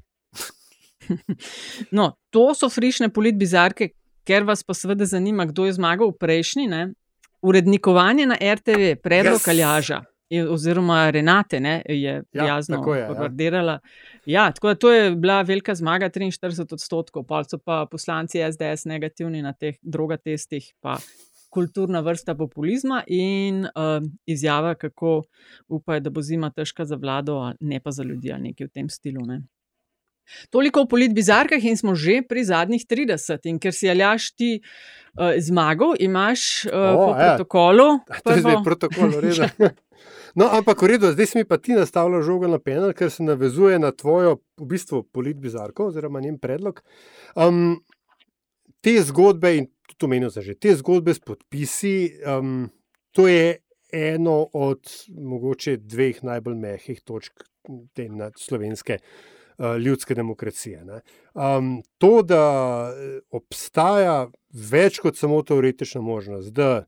[1.96, 3.94] no, to so frišne politbizarke,
[4.28, 6.68] ker vas pa seveda zanima, kdo je zmagal v prejšnji.
[6.70, 6.82] Ne?
[7.40, 9.48] Urednikovanje na RTV, predlog yes.
[9.50, 10.02] Aljaža
[10.48, 13.78] oziroma Renate ne, je prijazno ja, povardirala.
[14.24, 14.44] Ja.
[14.44, 18.84] ja, tako da to je bila velika zmaga, 43 odstotkov, pa so pa poslanci SDS
[18.84, 20.96] negativni na teh drogatestih, pa
[21.50, 25.22] kulturna vrsta populizma in uh, izjava, kako
[25.68, 29.26] upajo, da bo zima težka za vlado, ne pa za ljudi, nekaj v tem stilu.
[29.26, 29.42] Ne.
[30.50, 33.50] Toliko o politbizarkah in smo že pri zadnjih 30.
[33.50, 37.28] In ker si aljaš ti uh, zmagal, imaš uh, o, po ja.
[37.34, 37.88] protokolu.
[38.24, 39.42] To je zdaj protokol, res.
[40.34, 43.24] No, ampak, v redu, zdaj si mi pa ti nastavlja žogo na penal, ker se
[43.26, 46.82] navezuje na tvojo, v bistvu, politbizarko oziroma njen predlog.
[47.34, 47.80] Um,
[48.80, 52.68] te zgodbe, in tudi omenil sem že, te zgodbe s podpisi, um,
[53.16, 53.58] to je
[53.90, 54.86] eno od
[55.18, 57.42] mogoče dveh najbolj mehkih točk
[57.94, 58.06] te
[58.38, 60.84] slovenske uh, ljudske demokracije.
[61.34, 62.44] Um, to, da
[63.34, 66.86] obstaja več kot samo teoretična možnost, da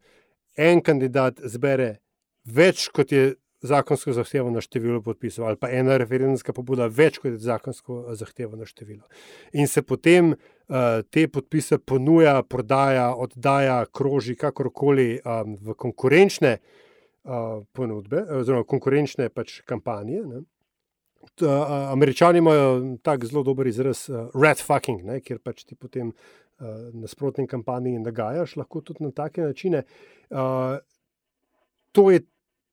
[0.57, 2.02] en kandidat zbere
[2.45, 7.39] več kot je zakonsko zahtevano število podpisov, ali pa ena referendumska pobuda več kot je
[7.45, 9.07] zakonsko zahtevano število.
[9.55, 17.63] In se potem uh, te podpise ponuja, prodaja, oddaja, kroži kakorkoli um, v konkurenčne uh,
[17.73, 20.25] ponudbe, oziroma konkurenčne pač kampanje.
[20.27, 20.43] Ne.
[21.93, 26.89] Američani imajo tako zelo dober izraz, uh, red fucking, ne, kjer pač ti potem uh,
[26.99, 29.85] nasprotnim kampanjam nagajaš, lahko tudi na take načine.
[30.35, 30.83] Uh,
[31.93, 32.21] to je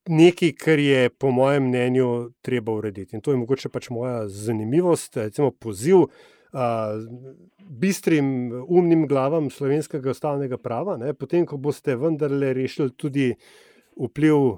[0.10, 3.16] nekaj, kar je, po mojem mnenju, treba urediti.
[3.16, 6.10] In to je mogoče pač moja zanimivost, recimo poziv.
[6.50, 6.98] Uh,
[7.60, 13.28] bistrim, umnim glavam slovenskega ustavnega prava, ne, potem, ko boste vendarle rešili tudi
[13.94, 14.58] vpliv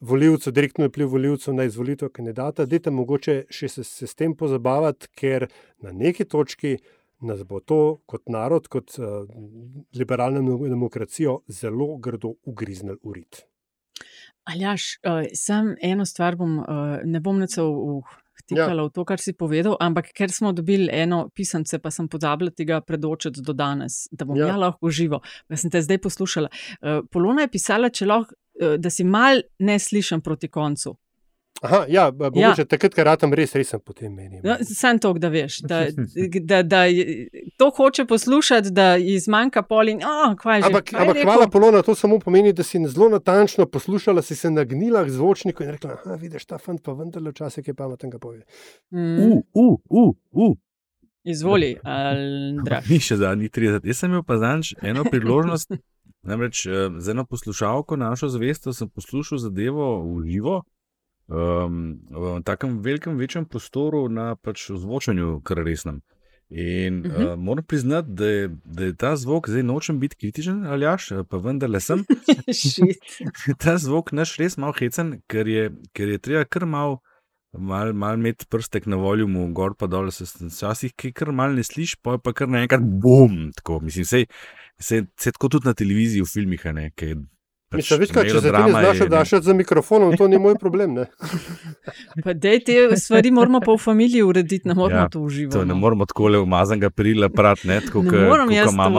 [0.00, 5.10] voljivcev, direktno vpliv voljivcev na izvolitev kandidata, dajte mogoče še se, se s tem pozabavati,
[5.14, 5.46] ker
[5.82, 6.78] na neki točki
[7.20, 9.22] nas bo to kot narod, kot uh,
[9.94, 13.44] liberalno demokracijo, zelo grdo ugriznil urit.
[14.48, 17.68] Aljaš, uh, sam eno stvar bom, uh, ne bom necel
[18.38, 18.86] vtikala ja.
[18.86, 22.80] v to, kar si povedal, ampak ker smo dobili eno pisance, pa sem pozabila tega
[22.80, 25.20] predočiti do danes, da bom ja, ja lahko živo.
[25.52, 26.52] Jaz sem te zdaj poslušala.
[26.80, 30.96] Uh, Polona je pisala, lahko, uh, da si mal ne slišim proti koncu.
[31.60, 32.64] Aha, ja, b- mogoče ja.
[32.66, 34.40] takrat, ker ratam res resen potem menim.
[34.44, 35.80] No, Sam to, da veš, da,
[36.40, 37.26] da, da je-
[37.56, 40.66] to hoče poslušati, da ji zmanjka pol in oh, kaj že.
[40.66, 41.22] Ampak, rekel?
[41.24, 45.62] hvala Polona, to samo pomeni, da si zelo natančno poslušala, si se nagnila k zvočniku
[45.62, 48.44] in rekla: "Aha, vidiš, ta fant pa vendarle včasih je pameten, ga pove.
[48.90, 50.56] Mm, Uh, uh, uh, uh.
[51.24, 52.86] izvoli, Andraš.
[52.88, 53.82] Ni še zadnjih 30.
[53.84, 55.74] Jaz sem imel pa zadnjič eno priložnost,
[56.28, 60.62] namreč eh, z eno poslušalko, našo zvesto, sem poslušal zadevo v živo.
[61.28, 66.00] Um, v takem velikem, večjem prostoru na pač ozvočanju, kar resnem.
[66.50, 67.16] In uh Mhm.
[67.16, 67.32] -huh.
[67.32, 71.08] uh, moram priznati, da je, da je ta zvok, zdaj nočem biti kritičen, ali jaš,
[71.30, 72.04] pa vendarle sem.
[72.60, 72.96] Shit.
[73.64, 77.00] ta zvok naš res malo hecen, ker je, ker je treba kar malo.
[77.52, 81.96] Mal, mal imeti prstek na voljumu, gor pa dol, se včasih kar mal ne slišiš,
[82.02, 83.52] pa je pa kar naenkrat bom.
[83.56, 84.26] Tako, mislim, sej,
[84.80, 86.90] sej, sej tako tudi na televiziji, v filmih, a ne.
[87.68, 90.54] Pač Mislim, veš kaj, če se ti ne znaš obnašati za mikrofonom, to ni moj
[90.56, 90.94] problem.
[90.96, 91.04] Ne?
[92.24, 95.58] Pa dej te stvari moramo pa v familiji urediti, ne moramo Ja, to uživati.
[95.58, 98.38] To ne moramo tako le umazanega perila prati, ne, tako kot to,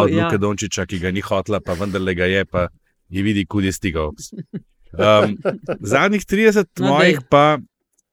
[0.03, 0.26] od ja.
[0.26, 2.67] Luka Dončiča, ki ga ni hotla, pa vendarle ga je, pa
[3.09, 4.13] je vidi, kud je stigal.
[4.93, 5.38] Um,
[5.80, 7.28] zadnjih 30 No, no, mojih daj.
[7.30, 7.57] pa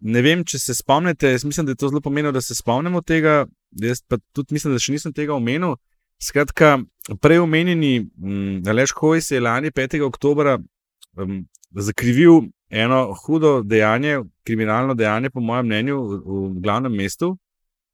[0.00, 3.04] ne vem, če se spomnite, jaz mislim, da je to zelo pomembno, da se spomnimo
[3.04, 3.44] tega.
[3.76, 5.76] Jaz pa tudi mislim, da še nisem tega omenil.
[6.22, 6.78] Skratka,
[7.20, 10.00] prej omenjeni mm, Aleš Hojs je lani 5.
[10.02, 17.36] oktober um, zakrivil eno hudo dejanje, kriminalno dejanje, po mojem mnenju, v, v glavnem mestu,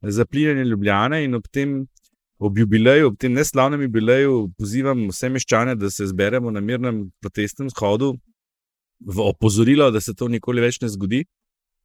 [0.02, 1.86] zaplinjanje Ljubljane in ob tem.
[2.42, 7.68] Ob jubileju, ob tem neslavnem jubileju, pozivam vse meščane, da se zberemo na mirnem protestnem
[7.70, 8.16] shodu
[8.98, 11.20] v opozorilo, da se to nikoli več ne zgodi.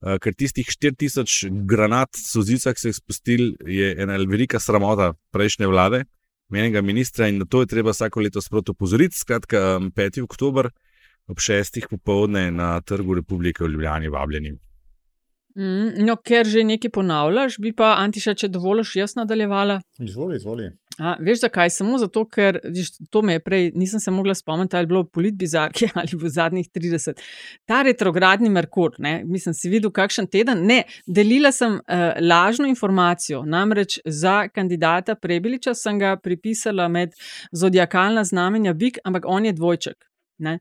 [0.01, 5.69] Uh, ker tistih 4000 granat sozivca, ki so jih spustili, je ena velika sramota prejšnje
[5.69, 6.01] vlade,
[6.50, 9.18] menjega ministra in na to je treba vsako leto sproti opozoriti.
[9.18, 10.22] Skratka, um, 5.
[10.24, 10.70] oktober
[11.28, 11.88] ob 6.
[11.89, 14.58] popovdne na Trgu Republike v Ljubljani vabljeni.
[15.58, 19.80] Mm, no, ker že nekaj ponavljaš, bi pa Antiša, če dovoliš, jaz nadaljevala.
[20.00, 20.70] Izvoli, izvoli.
[20.98, 21.70] A, veš zakaj?
[21.70, 25.04] Samo zato, ker viš, to me je prej, nisem se mogla spomniti, ali je bilo
[25.04, 27.22] v politbizarki ali v zadnjih 30.
[27.70, 30.66] Ta retrogradni Merkur, ne, mislim, si videl kakšen teden.
[30.66, 37.14] Ne, delila sem uh, lažno informacijo, namreč za kandidata Prebiliča sem ga pripisala med
[37.52, 39.98] zodiakalna znamenja Big, ampak on je dvojček.
[40.38, 40.60] Ne?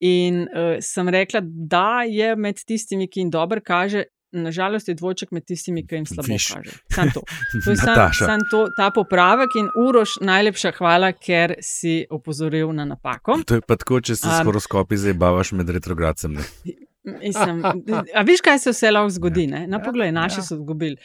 [0.00, 4.04] In uh, sem rekla, da je med tistimi, ki jim dobro kaže.
[4.32, 6.46] Nažalost je dvojček med tistimi, ki jim slabo Viš.
[6.52, 6.74] kaže.
[6.92, 7.22] Sam to.
[7.64, 12.84] To je sam, sam to, ta popravek in urož, najlepša hvala, ker si opozoril na
[12.84, 13.40] napako.
[13.46, 16.36] To je pa tako, če se s Um, horoskopi zabavaš med retrogradcem.
[16.36, 16.44] Ne?
[17.22, 17.62] Mislim,
[18.14, 19.46] a veš, kaj se vse lahko zgodi?
[19.50, 19.66] Ne?
[19.66, 20.96] Na pogled, naši so izgubili.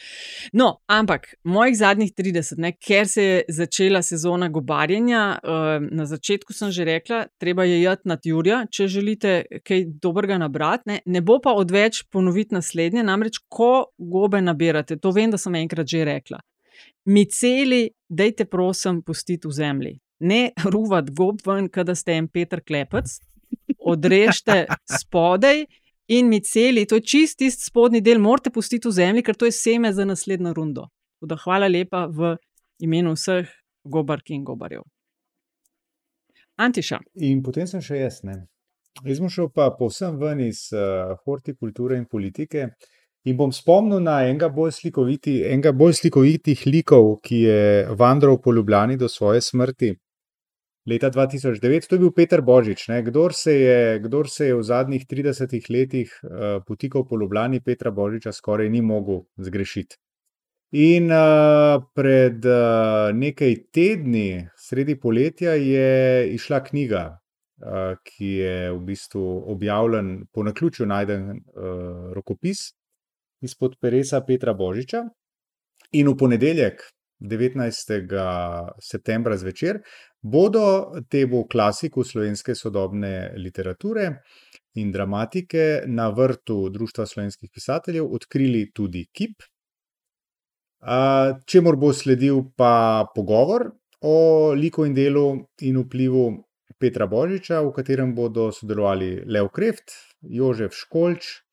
[0.52, 6.52] No, ampak mojih zadnjih 30, ne, ker se je začela sezona gobarjenja, uh, na začetku
[6.52, 9.34] sem že rekla, treba je jeti nad Jurja, če želite
[9.64, 10.90] kaj dobrega nabrati.
[10.90, 15.54] Ne, ne bo pa odveč ponoviti naslednje, namreč ko gobe nabirate, to vem, da sem
[15.54, 16.40] enkrat že rekla.
[17.04, 19.94] Miceli, dajte prosim pustiti v zemlji.
[20.24, 23.18] Ne ruvat gob ven, kada ste en Petr Klepec,
[23.78, 24.64] odrežite
[24.98, 25.64] spodaj
[26.08, 29.52] in miceli, to je čist tisti spodnji del, morate pustiti v zemlji, ker to je
[29.52, 30.88] seme za naslednjo rundo.
[31.20, 32.36] Tako Da hvala lepa v
[32.78, 33.48] imenu vseh
[33.84, 34.82] gobark in gobarjev.
[36.56, 37.00] Antiša.
[37.14, 38.20] In potem sem še jaz.
[38.22, 38.44] Ne?
[39.02, 42.68] Jaz sem šel pa povsem ven iz uh, hortikulture in politike
[43.24, 47.62] in bom spomnil na enega bolj, slikoviti, enega bolj slikovitih likov, ki je
[47.98, 49.94] vandral po Ljubljani do svoje smrti.
[50.86, 52.88] Leta 2009, to je bil Peter Božič.
[52.88, 53.00] Ne?
[53.02, 57.90] Kdor, se je, kdor se je v zadnjih 30 letih uh, potikal po Ljubljani, Petra
[57.90, 59.96] Božiča skoraj ni mogel zgrešiti.
[60.74, 67.04] In uh, pred uh, nekaj tedni, sredi poletja, je išla knjiga,
[67.62, 69.22] uh, ki je v bistvu
[69.54, 72.74] objavljen, po naključju najden uh, rokopis
[73.40, 75.04] izpod Peresa Petra Božiča.
[75.94, 76.82] In v ponedeljek,
[77.24, 78.04] 19.
[78.80, 79.80] septembra zvečer,
[80.22, 84.10] bodo temu klasiku slovenske sodobne literature
[84.74, 89.42] in dramatike na vrtu Društva slovenskih pisateljev odkrili tudi kip.
[90.84, 93.70] Uh, čemur bo sledil pa pogovor
[94.00, 95.28] o liku in delu
[95.64, 96.26] in vplivu
[96.78, 101.44] Petra Božiča, v katerem bodo sodelovali Leo Kreft, Jožef Školč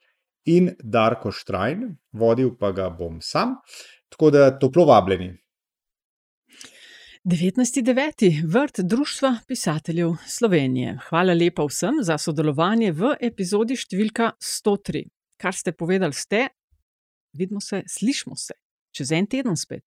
[0.51, 3.55] in Darko Štrajn, vodil pa ga bom sam.
[4.11, 5.40] Tako da toplo vabljeni.
[7.25, 8.47] 19.9.
[8.47, 10.99] vrt Društva pisateljev Slovenije.
[11.09, 15.03] Hvala lepa vsem za sodelovanje v epizodi številka 103.
[15.37, 16.47] Kar ste povedali, ste,
[17.37, 18.57] vidimo se, slišmo se
[18.97, 19.85] čez en teden spet.